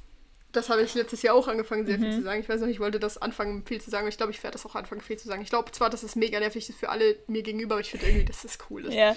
[0.52, 2.12] Das habe ich letztes Jahr auch angefangen, sehr viel Mhm.
[2.16, 2.40] zu sagen.
[2.40, 4.02] Ich weiß noch, ich wollte das anfangen, viel zu sagen.
[4.02, 5.42] aber Ich glaube, ich werde das auch anfangen, viel zu sagen.
[5.42, 8.06] Ich glaube zwar, dass es mega nervig ist für alle mir gegenüber, aber ich finde
[8.06, 8.94] irgendwie, dass das cool ist.
[8.94, 9.14] Ja.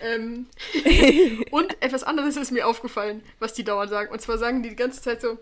[0.00, 0.46] Ähm,
[1.50, 4.12] und etwas anderes ist mir aufgefallen, was die dauernd sagen.
[4.12, 5.38] Und zwar sagen die die ganze Zeit so,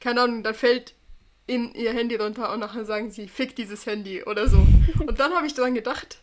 [0.00, 0.94] keine Ahnung, dann fällt
[1.46, 4.58] in ihr Handy runter und nachher sagen sie, fick dieses Handy oder so.
[5.06, 6.18] Und dann habe ich daran gedacht,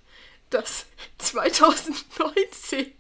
[0.50, 0.86] dass
[1.18, 2.92] 2019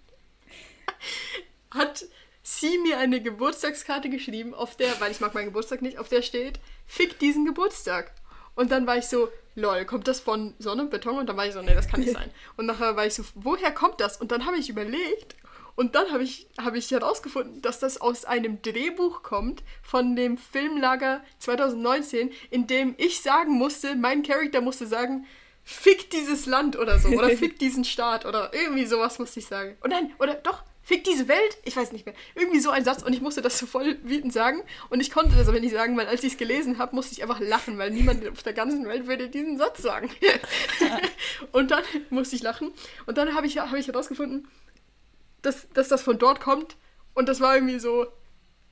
[1.72, 2.06] hat
[2.44, 6.22] sie mir eine Geburtstagskarte geschrieben, auf der, weil ich mag meinen Geburtstag nicht, auf der
[6.22, 8.12] steht, fick diesen Geburtstag.
[8.56, 11.18] Und dann war ich so, lol, kommt das von Sonne und Beton?
[11.18, 12.30] Und dann war ich so, nee, das kann nicht sein.
[12.58, 14.18] Und nachher war ich so, woher kommt das?
[14.18, 15.36] Und dann habe ich überlegt
[15.76, 20.38] und dann habe ich, habe ich herausgefunden, dass das aus einem Drehbuch kommt von dem
[20.38, 25.26] Filmlager 2019, in dem ich sagen musste, mein Charakter musste sagen,
[25.64, 27.10] fick dieses Land oder so.
[27.10, 29.76] Oder fick diesen Staat oder irgendwie sowas musste ich sagen.
[29.82, 31.58] Und nein, oder doch, fick diese Welt?
[31.64, 32.14] Ich weiß nicht mehr.
[32.36, 34.62] Irgendwie so ein Satz und ich musste das so voll wütend sagen.
[34.90, 37.24] Und ich konnte das aber nicht sagen, weil als ich es gelesen habe, musste ich
[37.24, 40.10] einfach lachen, weil niemand auf der ganzen Welt würde diesen Satz sagen.
[41.52, 42.72] und dann musste ich lachen.
[43.06, 44.48] Und dann habe ich, hab ich herausgefunden,
[45.42, 46.76] dass, dass das von dort kommt.
[47.14, 48.08] Und das war irgendwie so.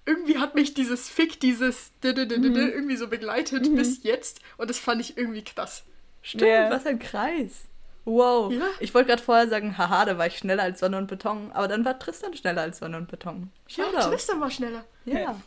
[0.04, 4.40] Irgendwie hat mich dieses Fick, dieses -d irgendwie so begleitet bis jetzt.
[4.58, 5.84] Und das fand ich irgendwie krass.
[6.24, 6.72] Stimmt, Ja.
[6.72, 7.68] was ein Kreis.
[8.06, 8.52] Wow.
[8.52, 8.66] Ja.
[8.80, 11.68] Ich wollte gerade vorher sagen, haha, da war ich schneller als Sonne und Beton, aber
[11.68, 13.52] dann war Tristan schneller als Sonne und Beton.
[13.68, 14.10] Ja, Shoutout.
[14.10, 14.84] Tristan war schneller.
[15.06, 15.40] Ja.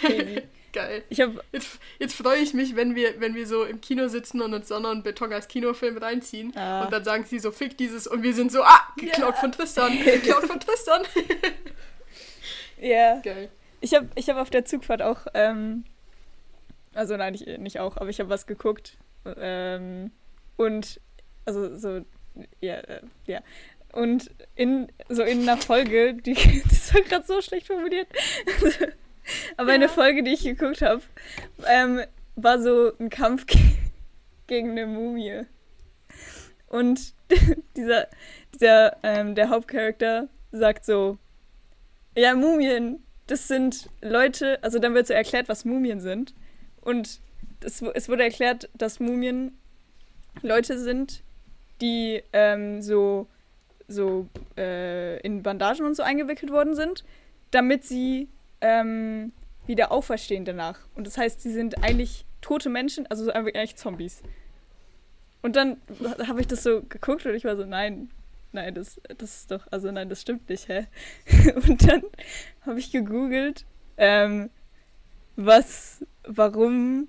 [0.00, 0.42] Crazy.
[0.72, 1.04] Geil.
[1.08, 4.42] Ich habe Jetzt, jetzt freue ich mich, wenn wir, wenn wir so im Kino sitzen
[4.42, 6.54] und uns Sonne und Beton als Kinofilm reinziehen.
[6.54, 6.84] Ah.
[6.84, 8.06] Und dann sagen sie so, fick dieses.
[8.06, 9.92] Und wir sind so, ah, geklaut von Tristan.
[10.04, 11.02] Geklaut von Tristan.
[12.80, 13.20] ja.
[13.20, 13.48] Geil.
[13.80, 15.84] Ich habe ich hab auf der Zugfahrt auch, ähm,
[16.92, 18.98] also nein, nicht, nicht auch, aber ich habe was geguckt.
[19.24, 20.10] Ähm,
[20.56, 21.00] und,
[21.44, 22.04] also so,
[22.60, 23.40] ja, äh, ja.
[23.92, 26.34] Und in, so in einer Folge, die,
[26.68, 28.08] das war gerade so schlecht formuliert,
[29.56, 31.02] aber eine Folge, die ich geguckt habe,
[31.66, 32.02] ähm,
[32.34, 33.60] war so ein Kampf ge
[34.46, 35.42] gegen eine Mumie.
[36.68, 37.14] Und
[37.76, 38.06] dieser,
[38.54, 41.18] dieser, ähm, der Hauptcharakter sagt so,
[42.16, 46.32] ja, Mumien, das sind Leute, also dann wird so erklärt, was Mumien sind.
[46.80, 47.20] Und
[47.80, 49.58] wu- es wurde erklärt, dass Mumien
[50.42, 51.22] Leute sind,
[51.80, 53.26] die ähm, so,
[53.88, 57.04] so äh, in Bandagen und so eingewickelt worden sind,
[57.50, 58.28] damit sie
[58.60, 59.32] ähm,
[59.66, 60.78] wieder auferstehen danach.
[60.94, 64.22] Und das heißt, sie sind eigentlich tote Menschen, also eigentlich Zombies.
[65.42, 65.76] Und dann
[66.26, 68.10] habe ich das so geguckt und ich war so, nein,
[68.52, 70.86] nein, das, das ist doch, also nein, das stimmt nicht, hä?
[71.54, 72.02] Und dann
[72.62, 73.64] habe ich gegoogelt,
[73.96, 74.50] ähm,
[75.36, 77.08] was, warum,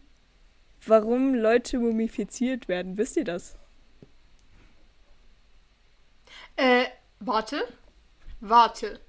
[0.89, 2.97] warum Leute mumifiziert werden.
[2.97, 3.55] Wisst ihr das?
[6.55, 6.85] Äh,
[7.19, 7.63] warte.
[8.39, 8.99] Warte.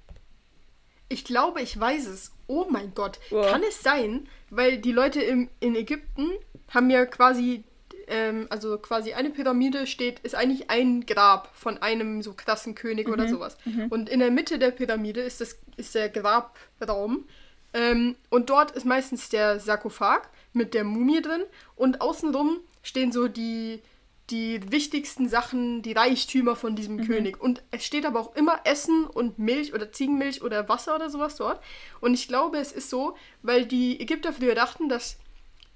[1.09, 2.31] Ich glaube, ich weiß es.
[2.47, 3.19] Oh mein Gott.
[3.29, 3.49] Wow.
[3.49, 6.31] Kann es sein, weil die Leute im, in Ägypten
[6.69, 7.63] haben ja quasi,
[8.07, 13.07] ähm, also quasi eine Pyramide steht, ist eigentlich ein Grab von einem so krassen König
[13.09, 13.57] oder sowas.
[13.89, 17.25] Und in der Mitte der Pyramide ist, das, ist der Grabraum.
[17.73, 21.43] Ähm, und dort ist meistens der Sarkophag mit der Mumie drin.
[21.75, 23.81] Und außenrum stehen so die,
[24.29, 27.41] die wichtigsten Sachen, die Reichtümer von diesem König.
[27.41, 31.35] Und es steht aber auch immer Essen und Milch oder Ziegenmilch oder Wasser oder sowas
[31.35, 31.61] dort.
[32.01, 35.17] Und ich glaube, es ist so, weil die Ägypter früher dachten, dass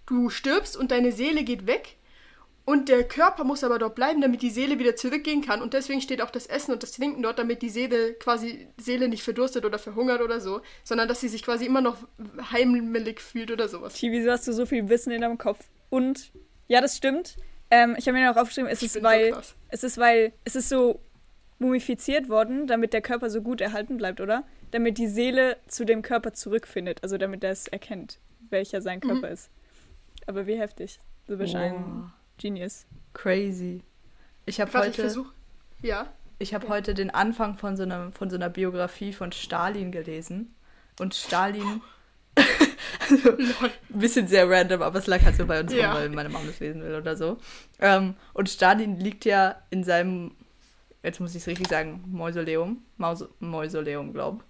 [0.05, 1.97] du stirbst und deine Seele geht weg.
[2.65, 5.61] Und der Körper muss aber dort bleiben, damit die Seele wieder zurückgehen kann.
[5.61, 9.09] Und deswegen steht auch das Essen und das Trinken dort, damit die Seele quasi Seele
[9.09, 11.97] nicht verdurstet oder verhungert oder so, sondern dass sie sich quasi immer noch
[12.51, 13.95] heimelig fühlt oder sowas.
[13.95, 15.59] Chi, wieso hast du so viel Wissen in deinem Kopf?
[15.89, 16.31] Und
[16.69, 17.35] ja, das stimmt.
[17.69, 19.55] Ähm, ich habe mir noch aufgeschrieben, es Ich ist, so weil, krass.
[19.69, 21.01] es ist, weil, es ist so
[21.59, 24.45] mumifiziert worden, damit der Körper so gut erhalten bleibt, oder?
[24.71, 29.07] Damit die Seele zu dem Körper zurückfindet, also damit er es erkennt, welcher sein Mhm.
[29.09, 29.49] Körper ist.
[30.27, 30.99] Aber wie heftig.
[31.27, 32.11] Bist ein Wow.
[32.37, 32.85] Genius.
[33.13, 33.81] Crazy.
[34.45, 35.31] Ich habe Warte, ich heute, versuche.
[35.81, 36.07] Ja.
[36.39, 36.69] ich hab Ja.
[36.69, 40.53] heute den Anfang von so, einer, von so einer Biografie von Stalin gelesen.
[40.99, 41.81] Und Stalin,
[43.09, 45.93] also ein bisschen sehr random, aber es lag halt so bei uns Ja.
[45.93, 47.37] weil meine Mama das lesen will oder so.
[47.79, 50.31] Ähm, und Stalin liegt ja in seinem,
[51.03, 54.43] jetzt muss ich es richtig sagen, Mausoleum, Maus Mausoleum, glaube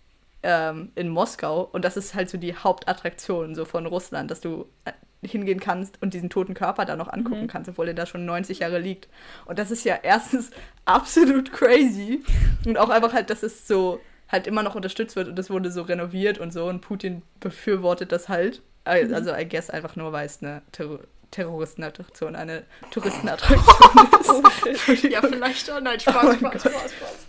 [0.43, 1.62] ähm, in Moskau.
[1.63, 4.91] Und das ist halt so die Hauptattraktion so von Russland, dass du äh,
[5.23, 8.59] hingehen kannst und diesen toten Körper da noch angucken kannst, obwohl er da schon 90
[8.59, 9.07] Jahre liegt.
[9.45, 10.51] Und das ist ja erstens
[10.86, 12.23] absolut crazy
[12.65, 15.71] und auch einfach halt, dass es so halt immer noch unterstützt wird und es wurde
[15.71, 18.62] so renoviert und so und Putin befürwortet das halt.
[18.86, 20.99] Äh, Also I guess einfach nur, weil es eine Terror
[21.31, 25.03] Terroristenattraktion, eine Touristenattraktion ist.
[25.03, 25.81] Ja, vielleicht auch.
[25.81, 26.62] Nein, Spaß, Oh Spaß, Gott.
[26.62, 27.25] Spaß, Spaß.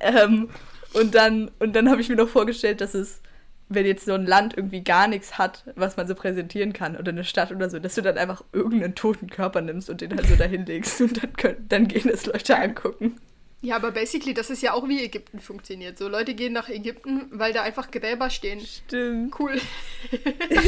[0.00, 0.50] Ähm,
[0.94, 3.20] und dann, und dann habe ich mir noch vorgestellt, dass es,
[3.68, 7.10] wenn jetzt so ein Land irgendwie gar nichts hat, was man so präsentieren kann, oder
[7.10, 10.26] eine Stadt oder so, dass du dann einfach irgendeinen toten Körper nimmst und den halt
[10.26, 13.20] so dahin legst und dann, können, dann gehen es Leute angucken.
[13.60, 15.98] Ja, aber basically, das ist ja auch wie Ägypten funktioniert.
[15.98, 18.60] So, Leute gehen nach Ägypten, weil da einfach Gräber stehen.
[18.60, 19.38] Stimmt.
[19.38, 19.60] Cool.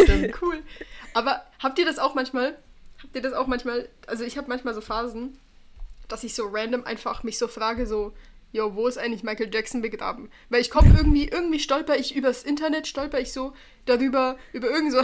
[0.02, 0.34] Stimmt.
[0.42, 0.60] cool.
[1.14, 2.58] Aber habt ihr das auch manchmal?
[3.02, 3.88] Habt ihr das auch manchmal?
[4.06, 5.38] Also ich habe manchmal so Phasen,
[6.08, 8.12] dass ich so random einfach mich so frage, so,
[8.52, 10.30] yo, wo ist eigentlich Michael Jackson begraben?
[10.48, 13.52] Weil ich komme irgendwie, irgendwie stolper ich übers Internet, stolper ich so
[13.86, 15.02] darüber, über irgend so,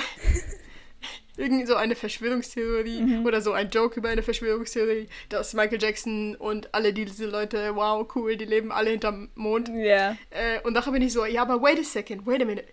[1.37, 6.75] irgend so eine Verschwörungstheorie oder so ein Joke über eine Verschwörungstheorie, dass Michael Jackson und
[6.75, 9.69] alle diese Leute, wow, cool, die leben alle hinterm Mond.
[9.69, 10.17] Ja.
[10.31, 12.67] Äh, und nachher bin ich so, ja, aber wait a second, wait a minute.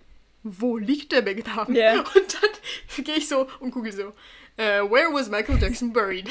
[0.46, 1.74] Wo liegt der begraben?
[1.74, 2.00] Ja.
[2.16, 2.54] Und dann
[3.06, 4.14] gehe ich so und google so,
[4.58, 6.30] äh, where was Michael Jackson buried?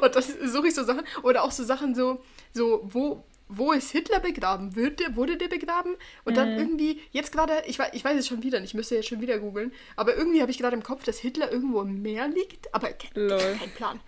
[0.00, 1.04] und dann suche ich so Sachen.
[1.22, 2.22] Oder auch so Sachen so,
[2.54, 4.74] so, wo, wo ist Hitler begraben?
[4.74, 5.96] Wird der, wurde der begraben?
[6.24, 9.08] Und dann irgendwie, jetzt gerade, ich, ich weiß es schon wieder nicht, ich müsste jetzt
[9.08, 12.28] schon wieder googeln, aber irgendwie habe ich gerade im Kopf, dass Hitler irgendwo im Meer
[12.28, 13.56] liegt, aber ke Lol.
[13.58, 14.00] kein Plan.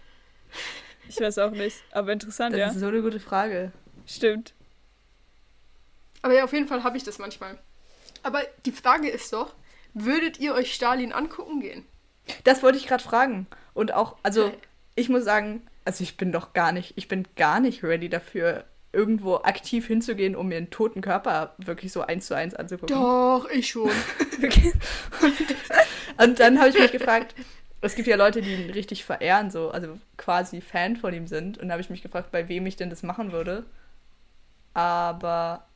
[1.08, 1.76] Ich weiß auch nicht.
[1.92, 2.68] Aber interessant, Das ja.
[2.68, 3.72] ist so eine gute Frage.
[4.06, 4.54] Stimmt.
[6.22, 7.58] Aber ja, auf jeden Fall habe ich das manchmal.
[8.22, 9.54] Aber die Frage ist doch,
[9.94, 11.86] würdet ihr euch Stalin angucken gehen?
[12.44, 13.46] Das wollte ich gerade fragen.
[13.74, 14.52] Und auch, also
[14.96, 18.64] ich muss sagen, also ich bin doch gar nicht, ich bin gar nicht ready dafür,
[18.92, 22.96] irgendwo aktiv hinzugehen, um mir einen toten Körper wirklich so eins zu eins anzugucken.
[22.96, 23.90] Doch, ich schon.
[26.18, 27.34] Und dann habe ich mich gefragt,
[27.82, 31.58] es gibt ja Leute, die ihn richtig verehren, so, also quasi Fan von ihm sind.
[31.58, 33.64] Und da habe ich mich gefragt, bei wem ich denn das machen würde.
[34.72, 35.66] Aber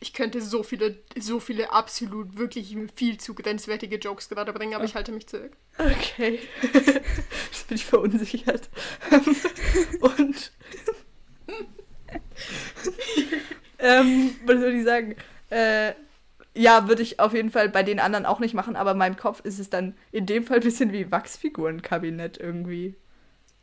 [0.00, 4.84] Ich könnte so viele, so viele absolut wirklich viel zu grenzwertige Jokes gerade bringen, aber
[4.84, 5.52] ich halte mich zurück.
[5.78, 6.40] okay.
[6.62, 8.68] Jetzt bin ich verunsichert.
[10.00, 10.52] Und
[13.78, 15.16] ähm, was soll ich sagen?
[15.50, 15.92] Äh,
[16.54, 19.16] ja, würde ich auf jeden Fall bei den anderen auch nicht machen, aber in meinem
[19.16, 22.94] Kopf ist es dann in dem Fall ein bisschen wie Wachsfigurenkabinett irgendwie.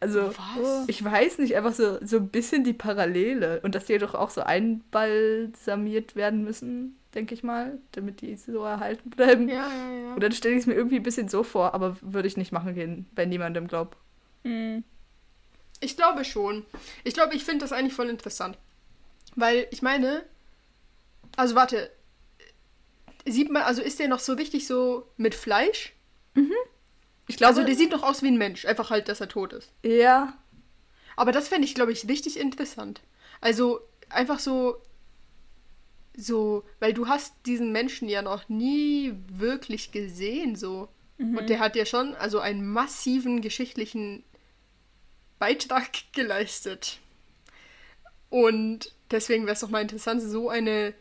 [0.04, 0.84] Also, Was?
[0.88, 3.62] ich weiß nicht, einfach so, so ein bisschen die Parallele.
[3.62, 8.66] Und dass die doch auch so einbalsamiert werden müssen, denke ich mal, damit die so
[8.66, 9.48] erhalten bleiben.
[9.48, 10.14] Ja, ja, ja.
[10.14, 12.52] Und dann stelle ich es mir irgendwie ein bisschen so vor, aber würde ich nicht
[12.52, 13.96] machen gehen, bei niemandem glaub.
[14.44, 14.84] Hm.
[15.80, 16.66] Ich glaube schon.
[17.06, 18.58] Ich glaube, ich finde das eigentlich voll interessant.
[19.38, 20.24] Weil ich meine,
[21.38, 21.90] also warte,
[23.26, 25.94] sieht man, also ist der noch so richtig so mit Fleisch?
[27.28, 29.54] Ich glaube, also der sieht doch aus wie ein Mensch, einfach halt, dass er tot
[29.54, 29.72] ist.
[29.84, 30.38] ja,
[31.16, 33.02] Aber das fände ich, glaube ich, richtig interessant.
[33.42, 34.78] Also einfach so,
[36.16, 40.90] so, weil du hast diesen Menschen ja noch nie wirklich gesehen, so.
[41.38, 44.24] Und der hat ja schon, also einen massiven geschichtlichen
[45.40, 47.00] Beitrag geleistet.
[48.30, 50.94] Und deswegen wäre es doch mal interessant, so eine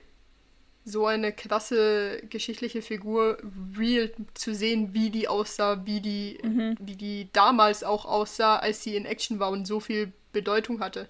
[0.85, 3.39] so eine krasse geschichtliche Figur
[3.79, 6.77] real zu sehen, wie die aussah, wie die, Mhm.
[6.81, 11.09] wie die damals auch aussah, als sie in Action war und so viel Bedeutung hatte.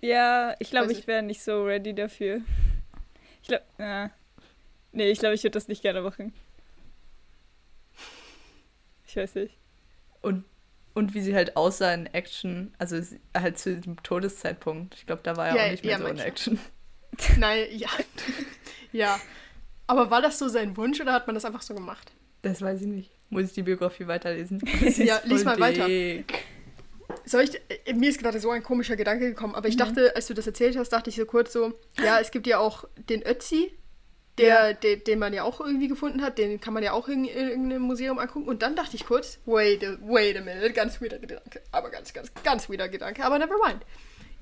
[0.00, 2.42] Ja, ich glaube, Weiß ich wäre nicht so ready dafür.
[3.42, 4.08] Ich glaube, äh,
[4.92, 6.34] nee, ich glaube, ich würde das nicht gerne machen.
[9.06, 9.56] Ich weiß nicht.
[10.22, 10.44] Und,
[10.94, 13.00] und wie sie halt aussah in Action, also
[13.36, 14.94] halt zu dem Todeszeitpunkt.
[14.96, 16.18] Ich glaube, da war er Ja, auch nicht mehr ja, so in.
[16.18, 16.58] Action.
[17.38, 17.88] Nein, ja.
[18.92, 19.20] ja.
[19.86, 22.12] Aber war das so sein Wunsch oder hat man das einfach so gemacht?
[22.42, 23.10] Das weiß ich nicht.
[23.30, 24.60] Muss ich die Biografie weiterlesen?
[24.96, 25.86] Ja, lies mal weiter.
[25.86, 26.44] dick.
[27.24, 27.54] Soll ich,
[27.86, 29.70] äh, mir ist gerade so ein komischer Gedanke gekommen, aber Mhm.
[29.70, 32.46] ich dachte, als du das erzählt hast, dachte ich so kurz so, ja, es gibt
[32.46, 33.72] ja auch den Ötzi,
[34.38, 37.24] der, der, den man ja auch irgendwie gefunden hat, den kann man ja auch in,
[37.24, 38.46] in irgendeinem Museum angucken.
[38.48, 42.12] Und dann dachte ich kurz, wait a, wait a minute, ganz wieder Gedanke, aber ganz,
[42.12, 43.80] ganz, ganz wieder Gedanke, aber never mind.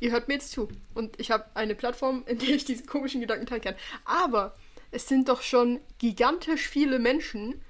[0.04, 0.68] Ihr hört mir jetzt zu.
[0.92, 3.74] Und ich habe eine Plattform, in der ich diese komischen Gedanken teilen kann.
[4.04, 4.54] Aber
[4.90, 7.62] es sind doch schon gigantisch viele Menschen,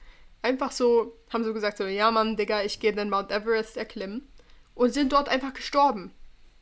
[0.42, 4.26] einfach so, haben so gesagt, so, ja Mann, Digga, ich gehe den Mount Everest erklimmen.
[4.74, 6.10] Und sind dort einfach gestorben.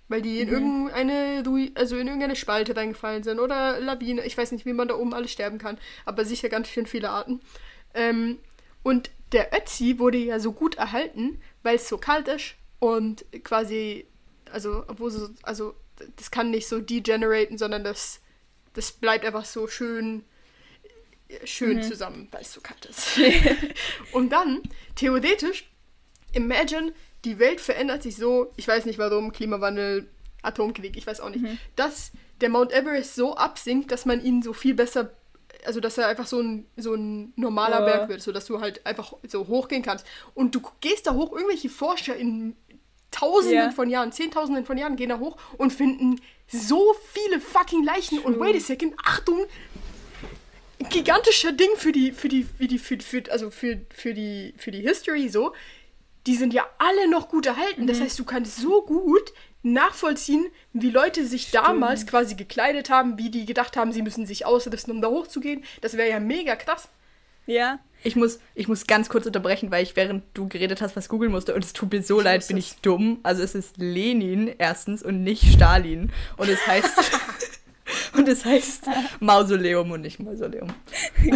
[0.09, 4.27] Weil die in irgendeine, Rui- also in irgendeine Spalte reingefallen sind oder Lawine.
[4.27, 7.09] Ich weiß nicht, wie man da oben alles sterben kann, aber sicher ganz schön viele
[7.09, 7.41] Arten.
[7.95, 8.39] Ähm,
[8.83, 14.05] und der Ötzi wurde ja so gut erhalten, weil es so kalt ist und quasi,
[14.53, 15.75] also, obwohl so, also
[16.17, 18.21] das kann nicht so degeneraten, sondern das,
[18.75, 20.25] das bleibt einfach so schön,
[21.45, 23.19] schön zusammen, weil es so kalt ist.
[24.13, 24.63] und dann,
[24.95, 25.71] theoretisch,
[26.33, 26.93] imagine,
[27.25, 30.09] die Welt verändert sich so, ich weiß nicht warum, Klimawandel,
[30.43, 31.45] Atomkrieg, ich weiß auch nicht,
[31.77, 35.13] dass der Mount Everest so absinkt, dass man ihn so viel besser,
[35.65, 37.85] also dass er einfach so ein, so ein normaler Ja.
[37.85, 40.05] Berg wird, sodass du halt einfach so hochgehen kannst.
[40.35, 42.57] Und du gehst da hoch, irgendwelche Forscher in
[43.13, 43.71] Tausenden Ja.
[43.71, 48.19] von Jahren, Zehntausenden von Jahren gehen da hoch und finden so viele fucking Leichen.
[48.19, 49.47] Und wait a second, Achtung,
[50.91, 54.71] gigantischer Ding für die, für die, für die, für, für, also für, für die, für
[54.71, 55.53] die History so.
[56.27, 57.87] Die sind ja alle noch gut erhalten.
[57.87, 59.33] Das heißt, du kannst so gut
[59.65, 64.47] nachvollziehen, wie Leute sich damals quasi gekleidet haben, wie die gedacht haben, sie müssen sich
[64.47, 65.65] ausrüsten, um da hochzugehen.
[65.81, 66.89] Das wäre ja mega krass.
[67.47, 71.09] Ja, Ich muss, ich muss ganz kurz unterbrechen, weil ich während du geredet hast, was
[71.09, 71.55] googeln musste.
[71.55, 72.67] Und es tut mir so leid, muss bin es.
[72.67, 73.21] ich dumm.
[73.23, 76.13] Also es ist Lenin erstens und nicht Stalin.
[76.37, 76.91] Und es heißt.
[78.17, 78.87] und es heißt
[79.21, 80.69] Mausoleum und nicht Mausoleum.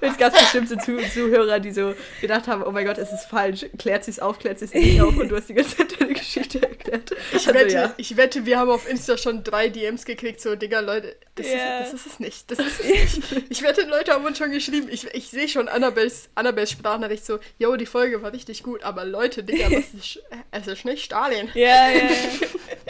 [0.00, 3.12] Und es gab bestimmt so Zu Zuhörer, die so gedacht haben, oh mein Gott, es
[3.12, 3.66] ist falsch.
[3.78, 6.00] Klärt sie es auf, klärt sie es nicht auf und du hast die ganze Zeit
[6.00, 6.60] deine Geschichte
[6.94, 7.20] erklärt.
[7.32, 7.94] Ich, Also, wette, ja.
[7.96, 11.78] ich wette, wir haben auf Insta schon drei DMs gekriegt, so, Digga, Leute, das, Ja.
[11.80, 12.50] ist, das ist es nicht.
[12.50, 13.44] Das ist es nicht.
[13.50, 14.88] Ich wette, Leute haben uns schon geschrieben.
[14.90, 19.04] Ich, ich sehe schon Annabels, Annabels Sprachnachricht so, yo, die Folge war richtig gut, aber
[19.04, 21.50] Leute, Digga, das ist, es ist nicht Stalin.
[21.54, 22.04] ja, ja.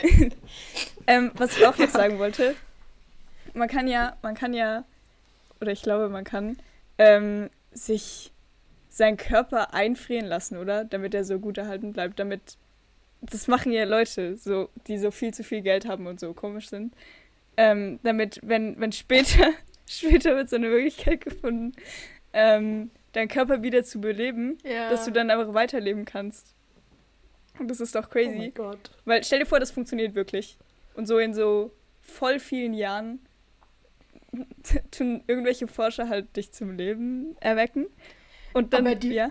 [0.03, 0.29] ja.
[1.07, 2.55] ähm, was ich auch noch sagen wollte,
[3.55, 4.85] man kann ja, man kann ja,
[5.61, 6.59] oder ich glaube, man kann
[6.99, 8.33] ähm, sich
[8.89, 10.85] seinen Körper einfrieren lassen, oder?
[10.85, 12.41] Damit er so gut erhalten bleibt, damit
[13.31, 16.69] das machen ja Leute, so, die so viel zu viel Geld haben und so komisch
[16.69, 16.95] sind.
[17.57, 19.51] Ähm, damit, wenn, wenn später,
[19.89, 21.73] später wird so eine Möglichkeit gefunden,
[22.33, 24.91] ähm, deinen Körper wieder zu beleben, Ja.
[24.91, 26.55] dass du dann einfach weiterleben kannst.
[27.61, 28.37] Und das ist doch Oh crazy.
[28.37, 28.91] mein Gott.
[29.05, 30.59] Weil stell dir vor, das funktioniert wirklich.
[30.95, 33.21] Und so in so voll vielen Jahren
[34.91, 37.87] tun irgendwelche Forscher halt dich zum Leben erwecken.
[38.53, 39.31] Und dann, Aber die- ja.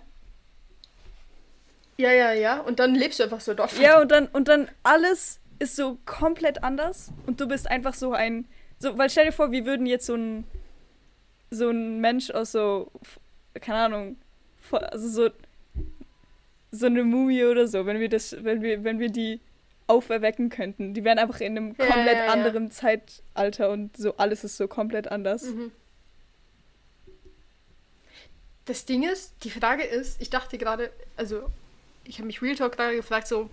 [1.97, 2.60] Ja, ja, ja.
[2.60, 3.77] Und dann lebst du einfach so dort.
[3.79, 8.13] Ja, und dann, und dann alles ist so komplett anders und du bist einfach so
[8.13, 8.45] ein.
[8.79, 10.45] So, weil stell dir vor, wir würden jetzt so ein
[11.53, 12.91] so ein Mensch aus so,
[13.62, 14.17] keine Ahnung,
[14.71, 15.29] also so,
[16.71, 19.39] so eine Mumie oder so, wenn wir das, wenn wir, wenn wir die
[19.88, 20.93] auferwecken könnten.
[20.93, 22.32] Die wären einfach in einem Ja, komplett ja, ja.
[22.32, 25.43] anderen Zeitalter und so alles ist so komplett anders.
[25.43, 25.71] Mhm.
[28.65, 31.51] Das Ding ist, die Frage ist, ich dachte gerade, also
[32.05, 33.49] ich habe mich Real Talk gerade gefragt, so,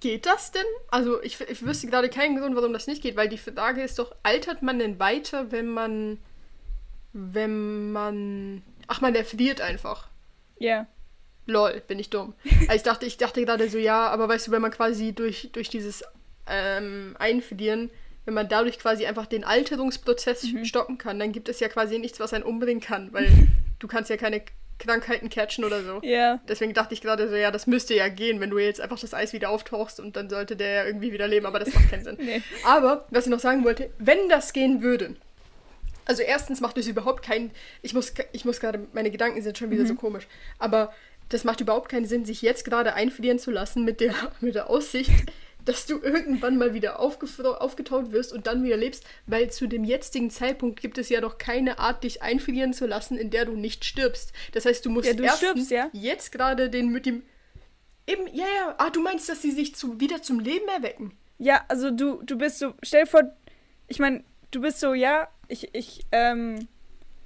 [0.00, 0.64] geht das denn?
[0.90, 3.98] Also ich, ich wüsste gerade keinen Grund, warum das nicht geht, weil die Frage ist
[3.98, 6.18] doch, altert man denn weiter, wenn man,
[7.12, 10.08] wenn man, ach man erfriert einfach.
[10.58, 10.86] Ja.
[11.46, 12.34] Lol, bin ich dumm.
[12.68, 15.50] Also ich dachte, ich dachte gerade so, ja, aber weißt du, wenn man quasi durch,
[15.52, 16.04] durch dieses
[16.46, 17.90] ähm, Einfrieren,
[18.24, 22.20] wenn man dadurch quasi einfach den Alterungsprozess stoppen kann, dann gibt es ja quasi nichts,
[22.20, 23.30] was einen umbringen kann, weil
[23.78, 24.42] du kannst ja keine
[24.78, 26.00] Krankheiten catchen oder so.
[26.02, 26.40] Ja.
[26.48, 29.14] Deswegen dachte ich gerade so, ja, das müsste ja gehen, wenn du jetzt einfach das
[29.14, 32.04] Eis wieder auftauchst und dann sollte der ja irgendwie wieder leben, aber das macht keinen
[32.04, 32.16] Sinn.
[32.28, 32.42] Nee.
[32.64, 35.16] Aber, was ich noch sagen wollte, wenn das gehen würde,
[36.04, 37.50] also erstens macht es überhaupt keinen,
[37.80, 40.26] ich muss, ich muss gerade, meine Gedanken sind schon wieder so komisch,
[40.58, 40.92] aber
[41.28, 44.70] das macht überhaupt keinen Sinn, sich jetzt gerade einfrieren zu lassen mit der, mit der
[44.70, 45.10] Aussicht,
[45.68, 50.30] dass du irgendwann mal wieder aufgetaut wirst und dann wieder lebst, weil zu dem jetzigen
[50.30, 53.84] Zeitpunkt gibt es ja doch keine Art, dich einfrieren zu lassen, in der du nicht
[53.84, 54.32] stirbst.
[54.52, 55.90] Das heißt, du musst Ja, du stirbst, ja.
[55.92, 57.22] jetzt gerade den mit dem.
[58.06, 58.74] Eben, ja, ja.
[58.78, 61.12] Ah, du meinst, dass sie sich zu, wieder zum Leben erwecken?
[61.36, 63.36] Ja, also du, du bist so, stell dir vor,
[63.88, 66.66] ich meine, du bist so, ja, ich, ich, ähm,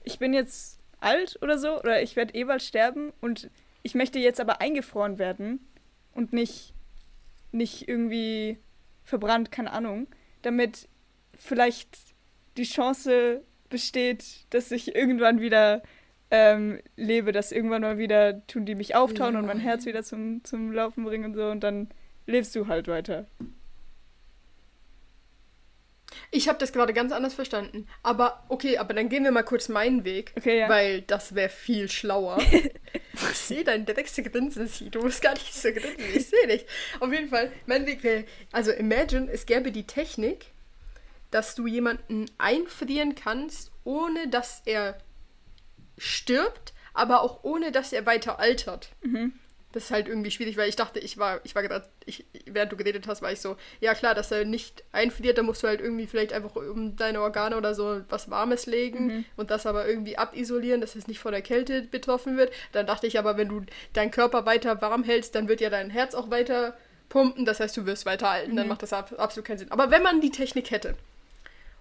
[0.02, 3.50] ich bin jetzt alt oder so, oder ich werde eh bald sterben und
[3.84, 5.64] ich möchte jetzt aber eingefroren werden
[6.12, 6.71] und nicht,
[7.52, 8.58] nicht irgendwie
[9.04, 10.06] verbrannt, keine Ahnung,
[10.42, 10.88] damit
[11.38, 11.98] vielleicht
[12.56, 15.82] die Chance besteht, dass ich irgendwann wieder
[16.30, 19.64] ähm, lebe, dass irgendwann mal wieder tun die mich auftauen und mein Ja.
[19.64, 21.88] Herz wieder zum, zum Laufen bringen und so und dann
[22.26, 23.26] lebst du halt weiter.
[26.34, 27.86] Ich habe das gerade ganz anders verstanden.
[28.02, 30.32] Aber okay, aber dann gehen wir mal kurz meinen Weg.
[30.34, 30.68] Okay, ja.
[30.68, 32.38] Weil das wäre viel schlauer.
[33.12, 34.88] ich sehe dein dreckste Grinsen, Sie.
[34.88, 36.04] Du musst gar nicht so grinsen.
[36.14, 36.64] Ich sehe dich.
[37.00, 38.24] Auf jeden Fall, mein Weg wäre.
[38.50, 40.46] Also, imagine, es gäbe die Technik,
[41.30, 44.96] dass du jemanden einfrieren kannst, ohne dass er
[45.98, 48.88] stirbt, aber auch ohne dass er weiter altert.
[49.72, 52.70] Das ist halt irgendwie schwierig, weil ich dachte, ich war, ich war gerade, ich, während
[52.72, 55.66] du geredet hast, war ich so, ja klar, dass er nicht einfriert, da musst du
[55.68, 59.88] halt irgendwie vielleicht einfach um deine Organe oder so was Warmes legen und das aber
[59.88, 62.52] irgendwie abisolieren, dass es nicht von der Kälte betroffen wird.
[62.72, 63.62] Dann dachte ich aber, wenn du
[63.94, 66.76] deinen Körper weiter warm hältst, dann wird ja dein Herz auch weiter
[67.08, 69.70] pumpen, das heißt, du wirst weiter halten, dann macht das ab, absolut keinen Sinn.
[69.70, 70.94] Aber wenn man die Technik hätte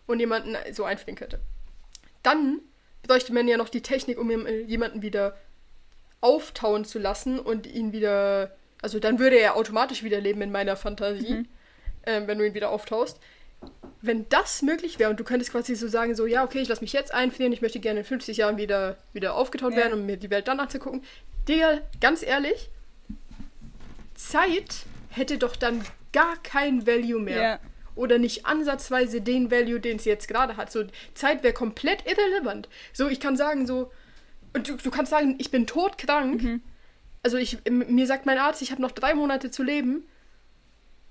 [0.08, 1.40] und jemanden so einfrieren könnte,
[2.24, 2.60] dann
[3.04, 5.38] bräuchte man ja noch die Technik, um jem- jemanden wieder
[6.22, 8.56] auftauen zu lassen und ihn wieder.
[8.82, 11.46] Also dann würde er automatisch wieder leben in meiner Fantasie,
[12.06, 13.20] ähm, wenn du ihn wieder auftaust.
[14.02, 16.82] Wenn das möglich wäre und du könntest quasi so sagen, so, ja, okay, ich lasse
[16.82, 19.78] mich jetzt einfrieren, ich möchte gerne in 50 Jahren wieder, wieder aufgetaut Ja.
[19.80, 21.04] werden, um mir die Welt dann anzugucken.
[21.48, 22.70] Digga, ganz ehrlich,
[24.16, 27.60] Zeit hätte doch dann gar kein Value mehr Ja.
[27.96, 30.72] oder nicht ansatzweise den Value, den es jetzt gerade hat.
[30.72, 32.68] So, Zeit wäre komplett irrelevant.
[32.94, 33.92] So, ich kann sagen, so,
[34.54, 36.62] und du, du kannst sagen, ich bin todkrank.
[37.24, 40.04] Also ich, mir sagt mein Arzt, ich habe noch drei Monate zu leben.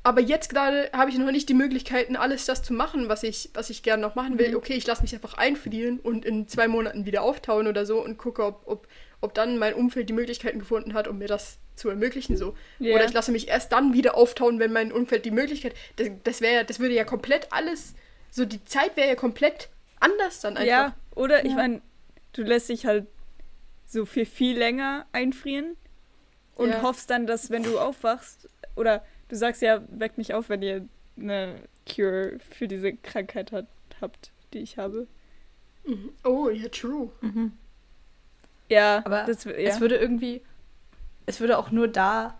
[0.02, 3.50] Aber jetzt gerade habe ich noch nicht die Möglichkeiten, alles das zu machen, was ich,
[3.52, 4.56] was ich gerne noch machen will.
[4.56, 8.16] Okay, ich lasse mich einfach einfrieren und in zwei Monaten wieder auftauen oder so und
[8.16, 8.88] gucke, ob, ob,
[9.20, 12.38] ob dann mein Umfeld die Möglichkeiten gefunden hat, um mir das zu ermöglichen.
[12.38, 12.56] So.
[12.78, 12.94] Ja.
[12.94, 15.74] Oder ich lasse mich erst dann wieder auftauen, wenn mein Umfeld die Möglichkeit.
[15.96, 17.94] Das, das wäre, das würde ja komplett alles.
[18.30, 19.68] So die Zeit wäre ja komplett
[19.98, 20.66] anders dann einfach.
[20.66, 21.56] Ja, oder ich Ja.
[21.56, 21.82] meine,
[22.32, 23.06] du lässt dich halt
[23.90, 25.76] so für viel länger einfrieren
[26.54, 26.82] und Ja.
[26.82, 30.88] hoffst dann, dass wenn du aufwachst, oder du sagst ja, weckt mich auf, wenn ihr
[31.18, 31.56] eine
[31.92, 33.66] Cure für diese Krankheit hat,
[34.00, 35.06] habt, die ich habe.
[35.84, 36.10] Mhm.
[36.24, 37.10] Oh, ja, true.
[38.68, 39.52] Ja, Aber das, ja.
[39.52, 40.42] es würde irgendwie,
[41.26, 42.38] es würde auch nur da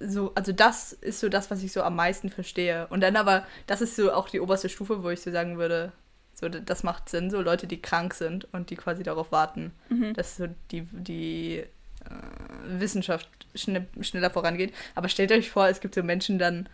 [0.00, 2.86] so, also das ist so das, was ich so am meisten verstehe.
[2.88, 5.92] Und dann aber, das ist so auch die oberste Stufe, wo ich so sagen würde,
[6.40, 10.14] so, das macht Sinn, so Leute, die krank sind und die quasi darauf warten, Mhm.
[10.14, 14.72] dass so die, die äh, Wissenschaft schne schneller vorangeht.
[14.94, 16.68] Aber stellt euch vor, es gibt so Menschen dann,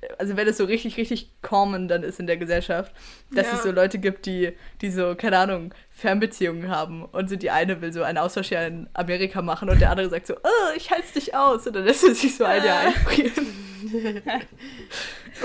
[0.00, 2.92] äh, also wenn es so richtig, richtig common dann ist in der Gesellschaft,
[3.32, 3.54] dass Ja.
[3.54, 7.80] es so Leute gibt, die, die so, keine Ahnung, Fernbeziehungen haben und so die eine
[7.80, 11.12] will so einen Austauschjahr in Amerika machen und der andere sagt so, oh, ich halte
[11.14, 12.86] dich aus und dann lässt er sich so ein Jahr Ah.
[12.88, 13.46] einfrieren.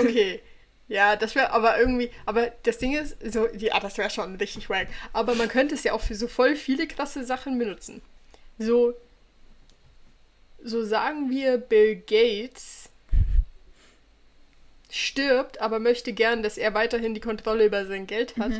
[0.00, 0.40] Okay.
[0.88, 4.70] Ja, das wäre aber irgendwie, aber das Ding ist, so, ja, das wäre schon richtig
[4.70, 4.88] wack.
[5.12, 8.00] Aber man könnte es ja auch für so voll viele krasse Sachen benutzen.
[8.58, 8.94] So,
[10.62, 12.88] so sagen wir, Bill Gates
[14.90, 18.52] stirbt, aber möchte gern, dass er weiterhin die Kontrolle über sein Geld hat.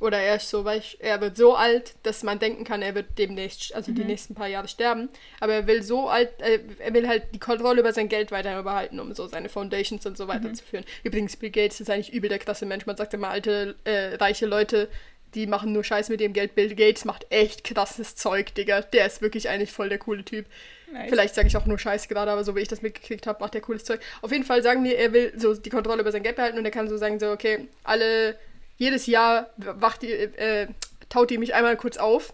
[0.00, 3.18] Oder er ist so, weich, er wird so alt, dass man denken kann, er wird
[3.18, 5.10] demnächst, also die nächsten paar Jahre sterben.
[5.40, 8.62] Aber er will so alt, äh, er will halt die Kontrolle über sein Geld weiter
[8.62, 10.84] behalten, um so seine Foundations und so weiter zu führen.
[11.04, 12.86] Übrigens, Bill Gates ist eigentlich übel der krasse Mensch.
[12.86, 14.88] Man sagt immer, alte, äh, reiche Leute,
[15.34, 16.54] die machen nur Scheiß mit ihrem Geld.
[16.54, 18.80] Bill Gates macht echt krasses Zeug, Digga.
[18.80, 20.46] Der ist wirklich eigentlich voll der coole Typ.
[20.92, 21.08] Nice.
[21.08, 23.54] Vielleicht sage ich auch nur Scheiß gerade, aber so wie ich das mitgekriegt habe, macht
[23.54, 24.00] er cooles Zeug.
[24.22, 26.64] Auf jeden Fall sagen wir, er will so die Kontrolle über sein Geld behalten und
[26.64, 28.36] er kann so sagen, so, okay, alle,
[28.80, 30.66] jedes Jahr wacht ihr, äh,
[31.08, 32.32] taut ihr mich einmal kurz auf,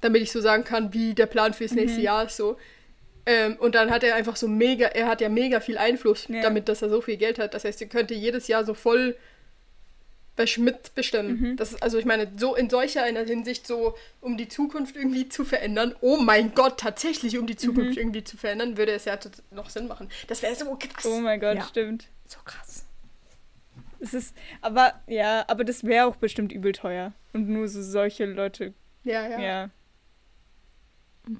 [0.00, 2.58] damit ich so sagen kann, wie der Plan fürs nächste Jahr ist, so.
[3.26, 6.42] Ähm, und dann hat er einfach so mega, er hat ja mega viel Einfluss Ja.
[6.42, 7.54] damit, dass er so viel Geld hat.
[7.54, 9.14] Das heißt, er könnte jedes Jahr so voll
[10.36, 11.56] bei Schmidt bestimmen.
[11.56, 15.28] Das ist, also ich meine, so in solcher einer Hinsicht so, um die Zukunft irgendwie
[15.28, 19.18] zu verändern, oh mein Gott, tatsächlich um die Zukunft irgendwie zu verändern, würde es ja
[19.50, 20.08] noch Sinn machen.
[20.28, 21.04] Das wäre so krass.
[21.04, 21.64] Oh mein Gott, Ja.
[21.64, 22.06] stimmt.
[22.26, 22.84] So krass.
[24.00, 27.12] Es ist, aber, ja, aber das wäre auch bestimmt übel teuer.
[27.32, 28.74] Und nur so solche Leute,
[29.04, 29.40] ja, ja.
[29.40, 29.70] ja.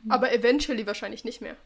[0.08, 1.56] aber eventually wahrscheinlich nicht mehr.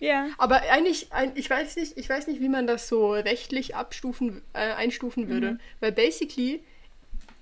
[0.00, 0.28] Ja.
[0.38, 4.72] Aber eigentlich, ich weiß nicht, ich weiß nicht, wie man das so rechtlich abstufen, äh,
[4.72, 5.52] einstufen würde.
[5.52, 5.60] Mhm.
[5.80, 6.62] Weil basically,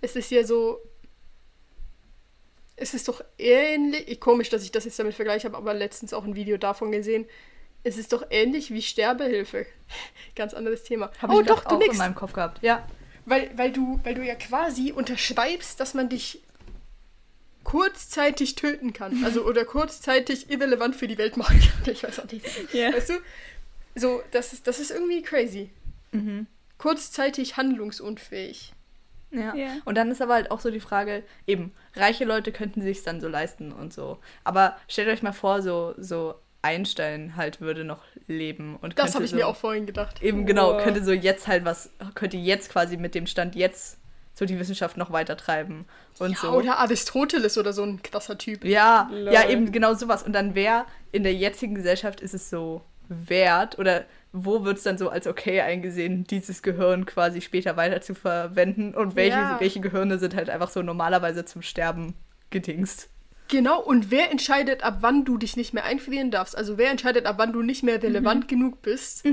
[0.00, 0.78] es ist ja so,
[2.76, 6.24] es ist doch ähnlich, komisch, dass ich das jetzt damit vergleiche, habe aber letztens auch
[6.24, 7.26] ein Video davon gesehen.
[7.84, 9.66] Es ist doch ähnlich wie Sterbehilfe.
[10.36, 11.10] Ganz anderes Thema.
[11.20, 11.98] Habe oh ich doch, doch du auch in nix.
[11.98, 12.62] meinem Kopf gehabt.
[12.62, 12.86] Ja.
[13.24, 16.42] Weil, weil, du, weil du ja quasi unterschreibst, dass man dich
[17.64, 19.24] kurzzeitig töten kann.
[19.24, 21.92] Also oder kurzzeitig irrelevant für die Welt machen kann.
[21.92, 22.46] Ich weiß auch nicht.
[22.72, 22.92] Ja.
[22.92, 23.14] Weißt du?
[23.94, 25.70] So, das ist, das ist irgendwie crazy.
[26.12, 26.46] Mhm.
[26.78, 28.72] Kurzzeitig handlungsunfähig.
[29.30, 29.54] Ja.
[29.54, 29.76] Ja.
[29.84, 33.20] Und dann ist aber halt auch so die Frage, eben, reiche Leute könnten sich dann
[33.20, 34.18] so leisten und so.
[34.44, 39.14] Aber stellt euch mal vor, so, so Einstein halt würde noch leben und Das könnte
[39.16, 40.22] habe ich so, mir auch vorhin gedacht.
[40.22, 40.82] Eben genau, Wow.
[40.84, 43.98] könnte so jetzt halt was, könnte jetzt quasi mit dem Stand jetzt
[44.34, 45.84] so die Wissenschaft noch weiter treiben
[46.18, 46.50] und Ja, so.
[46.52, 48.64] Oder Aristoteles oder so ein krasser Typ.
[48.64, 49.32] Ja, Lol.
[49.32, 50.22] ja, eben genau sowas.
[50.22, 54.84] Und dann wer in der jetzigen Gesellschaft ist es so wert oder wo wird es
[54.84, 59.56] dann so als okay eingesehen, dieses Gehirn quasi später weiter zu verwenden und welche, Ja.
[59.60, 62.14] welche Gehirne sind halt einfach so normalerweise zum Sterben
[62.48, 63.10] gedingst.
[63.52, 66.56] Genau, und wer entscheidet, ab wann du dich nicht mehr einfrieren darfst?
[66.56, 69.24] Also wer entscheidet, ab wann du nicht mehr relevant genug bist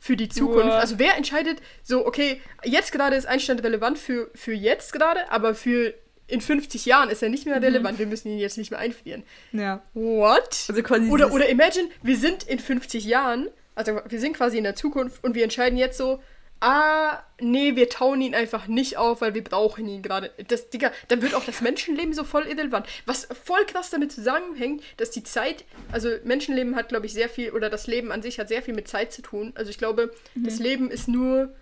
[0.00, 0.68] für die Zukunft?
[0.68, 0.78] Ja.
[0.78, 5.54] Also wer entscheidet, so, okay, jetzt gerade ist Einstein relevant für, für jetzt gerade, aber
[5.54, 5.92] für
[6.28, 9.22] in 50 Jahren ist er nicht mehr relevant, wir müssen ihn jetzt nicht mehr einfrieren.
[9.52, 9.82] Ja.
[9.92, 10.64] What?
[10.70, 14.64] Also quasi Oder, oder imagine, wir sind in 50 Jahren, also wir sind quasi in
[14.64, 16.22] der Zukunft und wir entscheiden jetzt so,
[16.60, 20.30] ah, nee, wir tauen ihn einfach nicht auf, weil wir brauchen ihn gerade.
[20.48, 22.86] Das, Digga, dann wird auch das Menschenleben so voll irrelevant.
[23.04, 27.50] Was voll krass damit zusammenhängt, dass die Zeit, also Menschenleben hat, glaube ich, sehr viel,
[27.50, 29.52] oder das Leben an sich hat sehr viel mit Zeit zu tun.
[29.54, 31.54] Also ich glaube, das Leben ist nur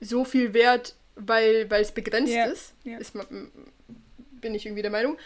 [0.00, 2.72] so viel wert, weil, weil es begrenzt Ja, ist.
[2.84, 2.98] ja.
[2.98, 3.14] ist.
[4.40, 5.16] Bin ich irgendwie der Meinung.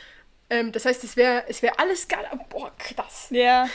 [0.51, 2.25] Ähm, das heißt, es wäre es wär alles gar.
[2.51, 3.29] Boah, krass.
[3.31, 3.69] Ja.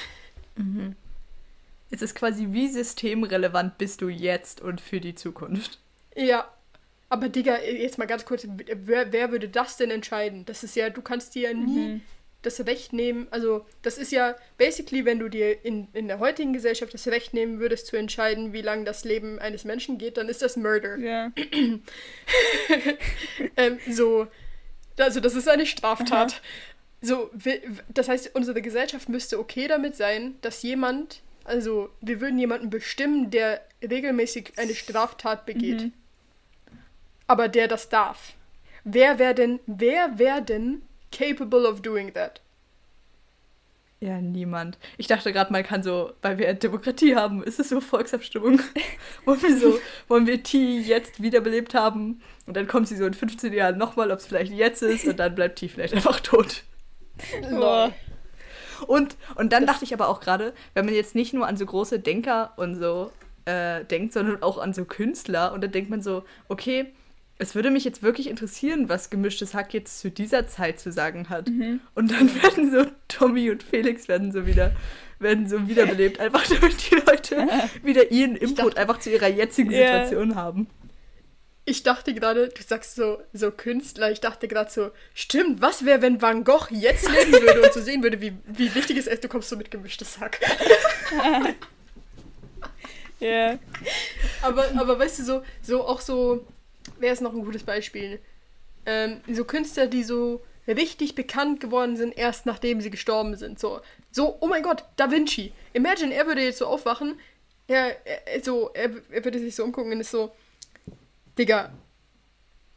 [1.93, 5.79] Es ist quasi wie systemrelevant bist du jetzt und für die Zukunft.
[6.15, 6.51] Ja.
[7.09, 10.45] Aber Digga, jetzt mal ganz kurz, wer, wer würde das denn entscheiden?
[10.45, 12.01] Das ist ja, du kannst dir ja nie
[12.41, 13.27] das Recht nehmen.
[13.29, 17.33] Also, das ist ja basically, wenn du dir in, in der heutigen Gesellschaft das Recht
[17.35, 20.97] nehmen würdest, zu entscheiden, wie lang das Leben eines Menschen geht, dann ist das Murder.
[20.97, 21.31] Ja.
[23.57, 24.27] Ähm, so,
[24.97, 26.41] also das ist eine Straftat.
[27.01, 27.61] So, wi-
[27.93, 33.31] das heißt, unsere Gesellschaft müsste okay damit sein, dass jemand, also wir würden jemanden bestimmen,
[33.31, 35.91] der regelmäßig eine Straftat begeht.
[37.27, 38.33] Aber der das darf.
[38.83, 40.81] Wer wäre denn, wer wäre denn
[41.11, 42.41] capable of doing that?
[44.03, 44.77] Ja, niemand.
[44.97, 48.59] Ich dachte gerade, man kann so, weil wir Demokratie haben, ist es so Volksabstimmung.
[49.25, 49.79] wollen wir so,
[50.09, 52.21] wollen wir T jetzt wiederbelebt haben?
[52.45, 55.17] Und dann kommt sie so in 15 Jahren nochmal, ob es vielleicht jetzt ist, und
[55.17, 56.63] dann bleibt T vielleicht einfach tot.
[57.49, 57.93] Boah.
[58.83, 61.65] Und, und dann dachte ich aber auch gerade, wenn man jetzt nicht nur an so
[61.65, 63.11] große Denker und so
[63.45, 66.87] äh, denkt, sondern auch an so Künstler, und dann denkt man so, okay,
[67.39, 71.29] es würde mich jetzt wirklich interessieren, was gemischtes Hack jetzt zu dieser Zeit zu sagen
[71.29, 71.49] hat.
[71.95, 74.73] Und dann werden so Tommy und Felix werden so wieder
[75.19, 77.47] werden so wiederbelebt, einfach damit die Leute
[77.83, 79.71] wieder ihren Input dachte- einfach zu ihrer jetzigen.
[79.71, 80.67] Situation haben.
[81.65, 86.01] Ich dachte gerade, du sagst so, so Künstler, ich dachte gerade so, stimmt, was wäre,
[86.01, 89.23] wenn Van Gogh jetzt leben würde und so sehen würde, wie, wie wichtig es ist,
[89.23, 90.39] du kommst so mit gemischtes Hack.
[93.23, 93.57] Ja.
[94.41, 96.45] Aber, aber weißt du, so, so auch so,
[96.99, 98.19] wer ist noch ein gutes Beispiel?
[98.85, 103.59] Ähm, so Künstler, die so richtig bekannt geworden sind, erst nachdem sie gestorben sind.
[103.59, 103.79] So,
[104.11, 105.53] so oh mein Gott, Da Vinci.
[105.71, 107.17] Imagine, er würde jetzt so aufwachen,
[107.67, 110.33] er, er, so, er, er würde sich so umgucken und ist so,
[111.37, 111.71] Digga,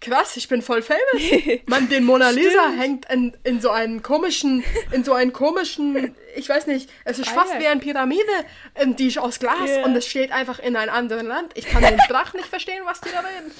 [0.00, 1.60] krass, ich bin voll famous.
[1.66, 2.80] Mann, den Mona Lisa Stimmt.
[2.80, 7.30] hängt in, in so einen komischen, in so einen komischen, ich weiß nicht, es ist
[7.30, 8.22] fast wie eine Pyramide,
[8.76, 9.84] ähm, die ist aus Glas Ja.
[9.84, 11.52] und es steht einfach in einem anderen Land.
[11.54, 13.52] Ich kann den Sprach nicht verstehen, was die da reden.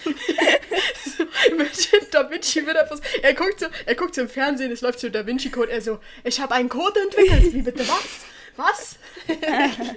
[1.72, 5.01] so, Da Vinci wird so, er guckt so, er guckt so im Fernsehen, es läuft
[5.01, 7.53] so Da Vinci Code, er so, ich habe einen Code entwickelt.
[7.55, 8.24] Wie bitte was?
[8.57, 8.97] Was?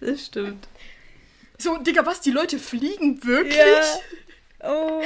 [0.00, 0.68] Das stimmt.
[1.58, 2.20] So, Digga, was?
[2.20, 3.56] Die Leute fliegen wirklich?
[3.56, 4.00] Ja.
[4.62, 5.02] Oh.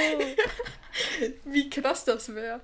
[1.45, 2.61] Wie krass das wäre.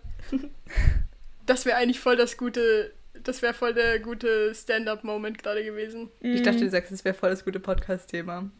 [1.46, 2.92] Das wäre eigentlich voll das gute,
[3.24, 6.10] das wäre voll der gute Stand-up-Moment gerade gewesen.
[6.20, 8.50] Ich dachte, du sagst, es wäre voll das gute Podcast-Thema.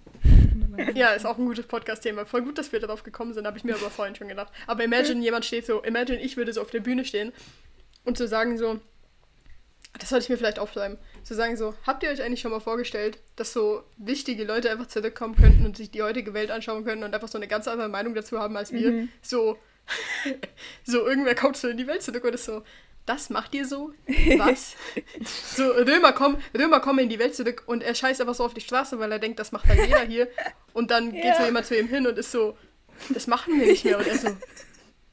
[0.95, 2.25] Ja, ist auch ein gutes Podcast-Thema.
[2.25, 4.53] Voll gut, dass wir darauf gekommen sind, habe ich mir aber vorhin schon gedacht.
[4.67, 7.33] Aber imagine, jemand steht so, imagine, ich würde so auf der Bühne stehen
[8.05, 8.81] und zu sagen so,
[9.99, 12.61] das sollte ich mir vielleicht aufschreiben, zu sagen so, habt ihr euch eigentlich schon mal
[12.61, 17.03] vorgestellt, dass so wichtige Leute einfach zurückkommen könnten und sich die heutige Welt anschauen können
[17.03, 19.09] und einfach so eine ganz andere Meinung dazu haben als wir?
[19.23, 19.59] So,
[20.85, 22.63] so irgendwer kommt so in die Welt zurück und ist so,
[23.07, 23.93] das macht ihr so?
[24.37, 24.75] Was?
[25.57, 28.53] so, Römer kommen, Römer kommen in die Welt zurück und er scheißt einfach so auf
[28.55, 30.29] die Straße, weil er denkt, das macht halt jeder hier.
[30.75, 31.47] Und dann geht so Ja.
[31.47, 32.57] jemand zu ihm hin und ist so,
[33.11, 33.97] das machen wir nicht mehr.
[33.99, 34.29] Und er so,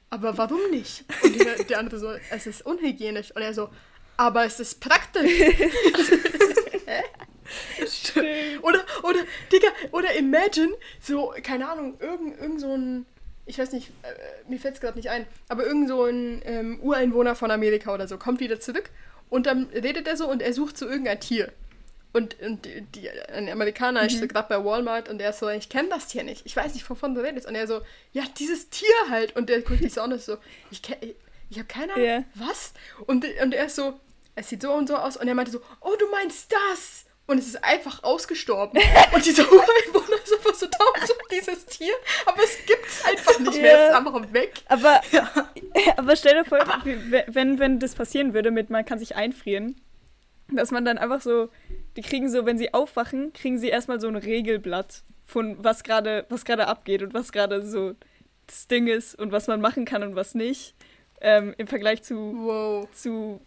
[0.10, 1.06] aber warum nicht?
[1.24, 3.32] Und der, der andere so, es ist unhygienisch.
[3.36, 3.70] Und er so,
[4.18, 5.32] aber es ist praktisch.
[8.62, 9.20] Oder, oder,
[9.52, 13.06] Digga, oder imagine, so, keine Ahnung, irgend, irgend so ein,
[13.46, 16.80] ich weiß nicht, äh, mir fällt es gerade nicht ein, aber irgend so ein ähm,
[16.82, 18.90] Ureinwohner von Amerika oder so kommt wieder zurück
[19.30, 21.52] und dann redet er so und er sucht so irgendein Tier.
[22.14, 25.50] Und, und die, die, ein Amerikaner ist so gerade bei Walmart und er ist so,
[25.50, 27.46] ich kenne das Tier nicht, ich weiß nicht, wovon du redest.
[27.46, 27.82] Und er so,
[28.14, 29.36] ja, dieses Tier halt.
[29.36, 30.38] Und der guckt dich so an und ist so,
[30.72, 31.16] ich, kenn- ich,
[31.50, 32.24] ich habe keine Ahnung, Ja.
[32.36, 32.74] was?
[33.06, 34.00] Und, und er ist so,
[34.36, 35.18] es sieht so und so aus.
[35.18, 37.06] Und er meinte so, oh, du meinst das?
[37.28, 38.80] Und es ist einfach ausgestorben.
[39.14, 41.94] und dieser Ureinwohner ist einfach so tausend dieses Tier.
[42.28, 43.74] Aber es gibt's einfach nicht mehr.
[43.76, 43.98] Es ist Ja.
[43.98, 44.54] einfach weg.
[44.68, 45.02] Aber,
[45.98, 49.82] aber stell dir vor, wie- wenn, wenn das passieren würde mit, man kann sich einfrieren,
[50.52, 51.50] dass man dann einfach so,
[51.98, 56.26] die kriegen so, wenn sie aufwachen, kriegen sie erstmal so ein Regelblatt von was gerade,
[56.30, 57.94] was gerade abgeht und was gerade so
[58.46, 60.76] das Ding ist und was man machen kann und was nicht.
[61.22, 62.88] Ähm, Im Vergleich zu, Wow.
[62.92, 63.42] zu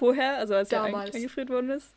[0.00, 0.94] vorher, also als er Damals.
[0.96, 1.94] eigentlich eingefriert worden ist.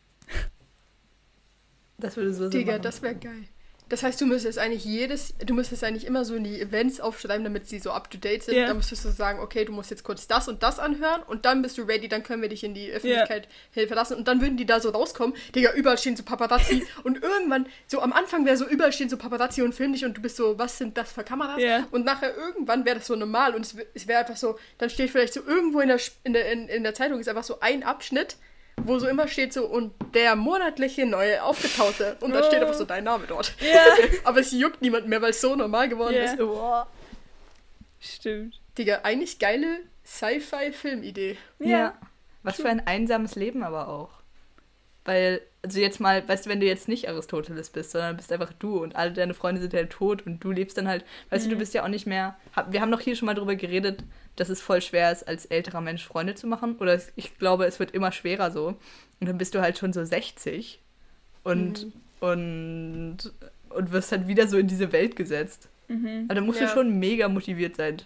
[1.98, 2.82] Das würde so Digga, machen.
[2.82, 3.46] das wäre geil.
[3.90, 7.44] Das heißt, du müsstest eigentlich jedes, du müsstest eigentlich immer so in die Events aufschreiben,
[7.44, 8.56] damit sie so up to date sind.
[8.56, 8.68] Ja.
[8.68, 11.62] Dann müsstest du sagen, okay, du musst jetzt kurz das und das anhören und dann
[11.62, 14.58] bist du ready, dann können wir dich in die Öffentlichkeit Hilfe lassen und dann würden
[14.58, 15.36] die da so rauskommen.
[15.54, 19.18] Digga, überall stehen so Paparazzi und irgendwann, so am Anfang wäre so, überall stehen so
[19.18, 21.62] Paparazzi und filmen dich und du bist so, was sind das für Kameras?
[21.62, 21.88] Ja.
[21.92, 24.90] Und nachher irgendwann wäre das so normal und es, wär- es wäre einfach so, dann
[24.90, 27.60] steht vielleicht so irgendwo in der, in der, in, in der Zeitung ist einfach so
[27.60, 28.38] ein Abschnitt,
[28.78, 32.18] wo so immer steht so, und der monatliche neue Aufgetaute.
[32.22, 32.46] Und dann Oh.
[32.48, 33.54] steht einfach so dein Name dort.
[33.62, 33.82] Ja.
[34.24, 36.24] Aber es juckt niemand mehr, weil es so normal geworden Ja.
[36.24, 36.38] ist.
[36.38, 36.88] Boah.
[38.00, 38.60] Stimmt.
[38.78, 41.38] Digga, eigentlich geile Sci-Fi-Filmidee.
[41.60, 41.94] Ja.
[42.42, 44.10] Was für ein einsames Leben aber auch.
[45.06, 48.54] Weil, also jetzt mal, weißt du, wenn du jetzt nicht Aristoteles bist, sondern bist einfach
[48.54, 51.50] du und alle deine Freunde sind halt tot und du lebst dann halt, weißt du,
[51.50, 52.38] du bist ja auch nicht mehr.
[52.56, 54.04] hab- Wir haben doch hier schon mal drüber geredet,
[54.36, 56.78] dass es voll schwer ist, als älterer Mensch Freunde zu machen.
[56.78, 58.68] Oder es, ich glaube, es wird immer schwerer so.
[59.20, 60.80] Und dann bist du halt schon so 60
[61.44, 61.88] und,
[62.20, 63.18] und,
[63.70, 65.70] und wirst halt wieder so in diese Welt gesetzt.
[65.88, 66.26] Mhm.
[66.30, 66.68] Also da musst Ja.
[66.68, 68.02] du schon mega motiviert sein,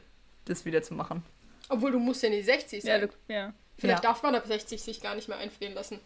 [0.45, 1.23] das wieder zu machen.
[1.69, 3.09] Obwohl du musst ja nicht 60 Ja, sein.
[3.28, 3.53] du, ja.
[3.78, 4.09] Vielleicht Ja.
[4.09, 5.99] darf man ab 60 sich gar nicht mehr einfrieren lassen.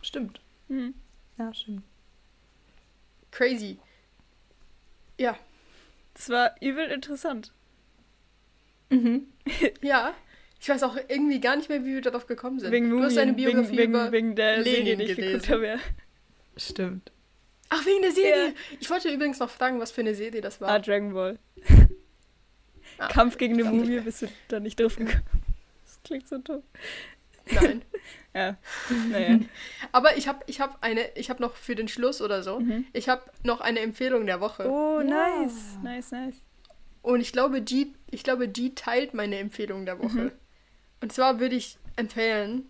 [0.00, 0.40] Stimmt.
[0.68, 0.94] Mhm.
[1.36, 1.82] Ja, stimmt.
[3.30, 3.78] Crazy.
[5.18, 5.36] Ja.
[6.14, 7.52] Das war übel interessant.
[8.90, 9.26] Mhm.
[9.82, 10.14] Ja.
[10.60, 12.72] Ich weiß auch irgendwie gar nicht mehr, wie wir darauf gekommen sind.
[12.72, 14.02] Wegen du hast eine Mumien, Biografie wegen, über...
[14.10, 15.52] wegen, wegen der Serie, die ich geguckt gelesen.
[15.54, 15.66] habe.
[15.68, 15.76] Ja.
[16.56, 17.12] Stimmt.
[17.68, 18.46] Ach, wegen der Serie.
[18.48, 18.52] Ja.
[18.80, 20.70] Ich wollte übrigens noch fragen, was für eine Serie das war.
[20.70, 21.38] Ah, Dragon Ball.
[22.98, 25.22] Ah, Kampf gegen eine Mumie, bist du da nicht drauf gekommen.
[25.84, 26.62] Das klingt so dumm.
[27.50, 27.82] Nein.
[28.34, 28.56] Ja,
[29.10, 29.40] naja.
[29.90, 32.84] Aber ich habe ich hab eine, ich habe noch für den Schluss oder so, Mhm.
[32.92, 34.68] ich habe noch eine Empfehlung der Woche.
[34.68, 35.78] Oh, nice.
[35.82, 36.36] Nice, nice.
[37.02, 40.18] Und ich glaube, G, ich glaube, G teilt meine Empfehlung der Woche.
[40.18, 40.32] Mhm.
[41.00, 42.68] Und zwar würde ich empfehlen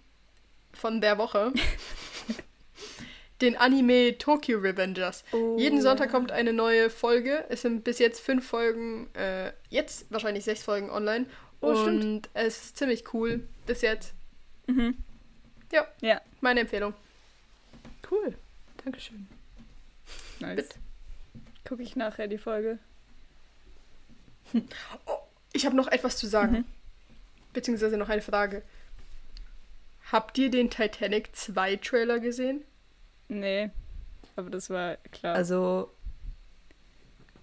[0.72, 1.52] von der Woche
[3.40, 5.24] den Anime Tokyo Revengers.
[5.32, 7.44] Oh, Jeden Sonntag kommt eine neue Folge.
[7.48, 11.26] Es sind bis jetzt fünf Folgen, äh, jetzt wahrscheinlich sechs Folgen online.
[11.60, 12.30] Oh, und stimmt.
[12.34, 14.12] es ist ziemlich cool bis jetzt.
[14.66, 14.96] Mhm.
[15.72, 15.86] Ja.
[16.00, 16.94] Ja, Meine Empfehlung.
[18.10, 18.34] Cool.
[18.84, 19.26] Dankeschön.
[20.40, 20.68] nice.
[21.66, 22.78] Gucke ich nachher die Folge.
[25.52, 26.52] Ich habe noch etwas zu sagen.
[26.52, 26.64] Mhm.
[27.52, 28.62] Beziehungsweise noch eine Frage.
[30.10, 32.64] Habt ihr den Titanic 2 Trailer gesehen?
[33.28, 33.70] Nee,
[34.36, 35.34] aber das war klar.
[35.34, 35.90] Also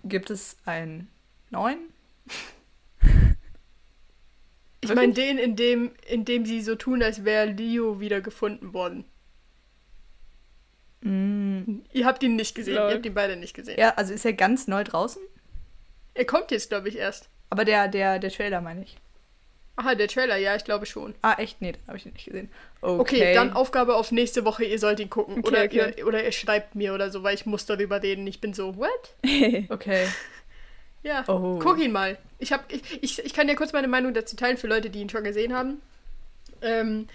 [0.03, 1.09] gibt es einen
[1.49, 1.79] neuen?
[4.81, 8.71] Ich meine den, in dem, in dem sie so tun, als wäre Leo wieder gefunden
[8.71, 9.03] worden.
[11.01, 11.79] Mm.
[11.91, 12.75] Ihr habt ihn nicht gesehen.
[12.75, 12.89] Lol.
[12.89, 13.79] Ihr habt ihn beide nicht gesehen.
[13.79, 15.23] Ja, also ist er ganz neu draußen?
[16.15, 17.29] Er kommt jetzt, glaube ich, erst.
[17.51, 18.97] Aber der, der, der Trailer meine ich.
[19.77, 21.13] Aha, der Trailer, ja, ich glaube schon.
[21.21, 21.61] Ah, echt?
[21.61, 22.49] Nee, dann habe ich ihn nicht gesehen.
[22.81, 25.39] Okay, Okay, dann Aufgabe auf nächste Woche, ihr sollt ihn gucken.
[25.39, 25.93] Okay, oder, okay.
[25.97, 28.25] Ihr, oder ihr schreibt mir oder so, weil ich muss darüber reden.
[28.25, 29.15] Ich bin so, what?
[29.69, 30.07] Okay.
[31.03, 31.59] Ja, Oh.
[31.61, 32.17] guck ihn mal.
[32.39, 35.01] Ich, hab, ich, ich, ich kann ja kurz meine Meinung dazu teilen für Leute, die
[35.01, 35.81] ihn schon gesehen haben.
[36.61, 37.07] Ähm,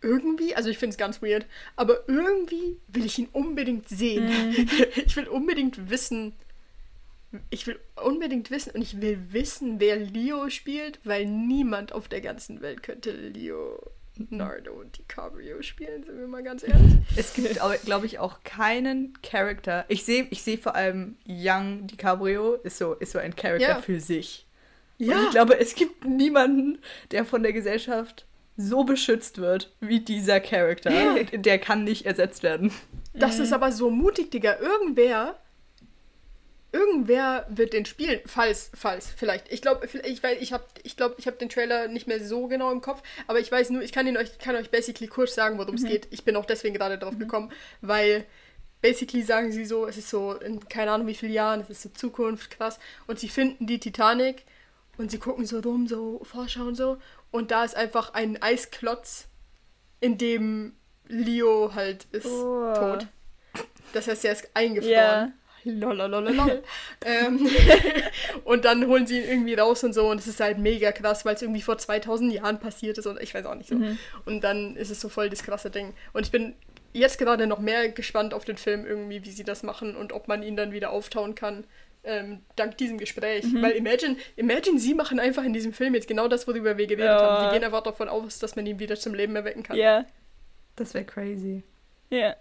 [0.00, 4.24] irgendwie, also ich finde es ganz weird, aber irgendwie will ich ihn unbedingt sehen.
[4.26, 4.68] Mhm.
[5.06, 6.32] ich will unbedingt wissen,
[7.50, 12.20] ich will unbedingt wissen und ich will wissen, wer Leo spielt, weil niemand auf der
[12.20, 16.92] ganzen Welt könnte Leonardo DiCaprio spielen, sind wir mal ganz ehrlich.
[17.16, 19.84] Es gibt, glaube ich, auch keinen Charakter.
[19.88, 23.80] Ich sehe ich seh vor allem Young DiCaprio ist so, ist so ein Charakter Ja.
[23.80, 24.46] für sich.
[24.98, 26.78] Ja, Und ich glaube, es gibt niemanden,
[27.10, 28.26] der von der Gesellschaft
[28.56, 30.92] so beschützt wird wie dieser Charakter.
[31.32, 32.70] Der kann nicht ersetzt werden.
[33.14, 33.44] Das Mhm.
[33.44, 34.58] ist aber so mutig, Digga.
[34.60, 35.38] Irgendwer.
[36.72, 38.20] Irgendwer wird den spielen.
[38.26, 39.52] Falls, falls, vielleicht.
[39.52, 42.46] Ich glaube, ich, weil ich habe ich glaub, ich hab den Trailer nicht mehr so
[42.46, 45.34] genau im Kopf, aber ich weiß nur, ich kann, ihn euch, kann euch basically kurz
[45.34, 46.08] sagen, worum es geht.
[46.10, 47.52] Ich bin auch deswegen gerade drauf gekommen,
[47.82, 48.24] weil
[48.80, 51.82] basically sagen sie so, es ist so in keine Ahnung wie vielen Jahren, es ist
[51.82, 52.78] so Zukunft, krass.
[53.06, 54.44] Und sie finden die Titanic
[54.96, 56.96] und sie gucken so rum, so vorschauen so.
[57.30, 59.26] Und da ist einfach ein Eisklotz,
[60.00, 60.74] in dem
[61.06, 62.72] Leo halt ist Oh.
[62.74, 63.06] tot.
[63.92, 64.92] Das heißt, er ist eingefroren.
[64.94, 65.32] Ja.
[65.64, 66.62] Lololololol.
[67.04, 67.48] ähm,
[68.44, 71.24] und dann holen sie ihn irgendwie raus und so und es ist halt mega krass,
[71.24, 73.76] weil es irgendwie vor 2000 Jahren passiert ist und ich weiß auch nicht so.
[74.26, 75.94] Und dann ist es so voll das krasse Ding.
[76.12, 76.54] Und ich bin
[76.92, 80.28] jetzt gerade noch mehr gespannt auf den Film irgendwie, wie sie das machen und ob
[80.28, 81.64] man ihn dann wieder auftauen kann.
[82.04, 83.44] Ähm, dank diesem Gespräch.
[83.54, 87.06] Weil imagine, imagine, sie machen einfach in diesem Film jetzt genau das, worüber wir geredet
[87.06, 87.20] Ja.
[87.20, 87.46] haben.
[87.46, 89.76] Sie gehen einfach davon aus, dass man ihn wieder zum Leben erwecken kann.
[89.76, 90.04] Ja.
[90.74, 91.62] Das wäre crazy.
[92.10, 92.34] Ja.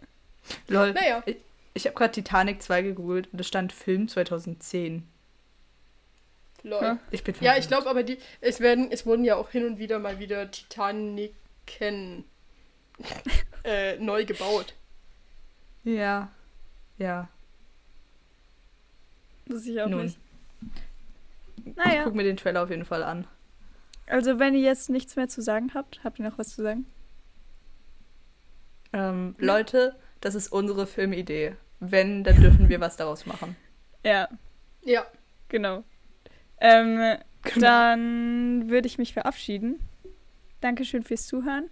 [0.67, 0.93] Lol.
[0.93, 1.21] Naja.
[1.27, 1.37] Ich,
[1.73, 5.07] ich habe gerade Titanic 2 gegoogelt und es stand Film 2010.
[6.63, 6.81] Lol.
[6.81, 6.99] Ja.
[7.09, 9.79] Ich bin Ja, ich glaube aber, die, es, werden, es wurden ja auch hin und
[9.79, 12.23] wieder mal wieder Titaniken
[13.63, 14.73] äh, neu gebaut.
[15.83, 16.29] Ja.
[16.97, 17.29] Ja.
[19.47, 20.03] Das ich auch Nun.
[20.03, 20.17] nicht.
[21.65, 22.03] Ich Naja.
[22.03, 23.27] guck mir den Trailer auf jeden Fall an.
[24.07, 26.85] Also, wenn ihr jetzt nichts mehr zu sagen habt, habt ihr noch was zu sagen?
[28.93, 31.55] Ähm, Leute, das ist unsere Filmidee.
[31.79, 33.55] Wenn, dann dürfen wir was daraus machen.
[34.05, 34.29] Ja,
[34.83, 35.05] Ja.
[35.49, 35.83] genau.
[36.59, 37.59] Ähm, Genau.
[37.67, 39.79] Dann würde ich mich verabschieden.
[40.61, 41.71] Dankeschön fürs Zuhören.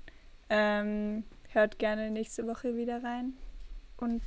[0.49, 3.33] Ähm, hört gerne nächste Woche wieder rein.
[3.97, 4.23] Und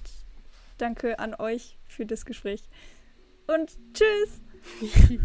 [0.79, 2.62] danke an euch für das Gespräch.
[3.49, 4.41] Und tschüss!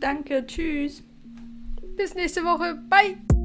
[0.00, 1.02] Danke, tschüss.
[1.96, 2.76] Bis nächste Woche.
[2.88, 3.35] Bye.